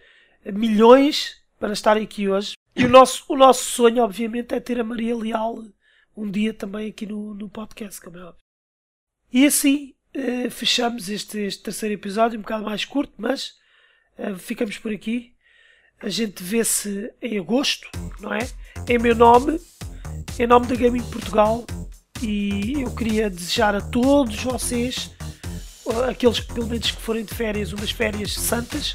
milhões 0.53 1.43
para 1.59 1.73
estarem 1.73 2.05
aqui 2.05 2.29
hoje. 2.29 2.55
E 2.77 2.85
o 2.85 2.89
nosso, 2.89 3.25
o 3.29 3.37
nosso 3.37 3.65
sonho, 3.65 4.03
obviamente, 4.03 4.55
é 4.55 4.61
ter 4.61 4.79
a 4.81 4.85
Maria 4.85 5.17
Leal 5.17 5.65
um 6.17 6.31
dia 6.31 6.53
também 6.53 6.91
aqui 6.91 7.07
no, 7.07 7.35
no 7.35 7.49
podcast, 7.49 8.01
como 8.01 8.17
é 8.19 8.25
óbvio. 8.25 8.43
E 9.33 9.47
assim 9.47 9.95
eh, 10.13 10.51
fechamos 10.51 11.09
este, 11.09 11.39
este 11.39 11.63
terceiro 11.63 11.95
episódio, 11.95 12.39
um 12.39 12.43
bocado 12.43 12.65
mais 12.65 12.85
curto, 12.85 13.15
mas 13.17 13.55
eh, 14.19 14.35
ficamos 14.37 14.77
por 14.79 14.93
aqui. 14.93 15.34
A 16.01 16.09
gente 16.09 16.43
vê-se 16.43 17.11
em 17.23 17.39
agosto, 17.39 17.89
não 18.21 18.33
é? 18.33 18.47
Em 18.89 18.99
meu 18.99 19.15
nome, 19.15 19.59
em 20.39 20.47
nome 20.47 20.67
da 20.67 20.75
Gaming 20.75 21.03
Portugal. 21.05 21.65
E 22.23 22.83
eu 22.83 22.91
queria 22.95 23.29
desejar 23.29 23.75
a 23.75 23.81
todos 23.81 24.43
vocês 24.43 25.11
aqueles 26.09 26.41
que 26.41 26.53
pelo 26.55 26.67
menos 26.67 26.91
que 26.91 27.01
forem 27.03 27.25
de 27.25 27.35
férias, 27.35 27.73
umas 27.73 27.91
férias 27.91 28.33
santas, 28.35 28.95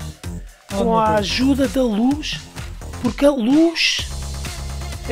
Oh, 0.71 0.83
com 0.83 0.97
a 0.97 1.15
ajuda 1.15 1.67
da 1.67 1.81
luz, 1.81 2.39
porque 3.01 3.25
a 3.25 3.31
luz, 3.31 4.05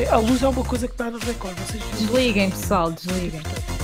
a 0.08 0.16
luz 0.16 0.40
é 0.40 0.48
uma 0.48 0.64
coisa 0.64 0.86
que 0.86 0.96
dá 0.96 1.10
no 1.10 1.18
recorde. 1.18 1.60
Vocês 1.62 1.82
viram? 1.82 1.98
Desliguem, 2.06 2.50
pessoal, 2.50 2.92
desliguem. 2.92 3.42
Portanto, 3.42 3.77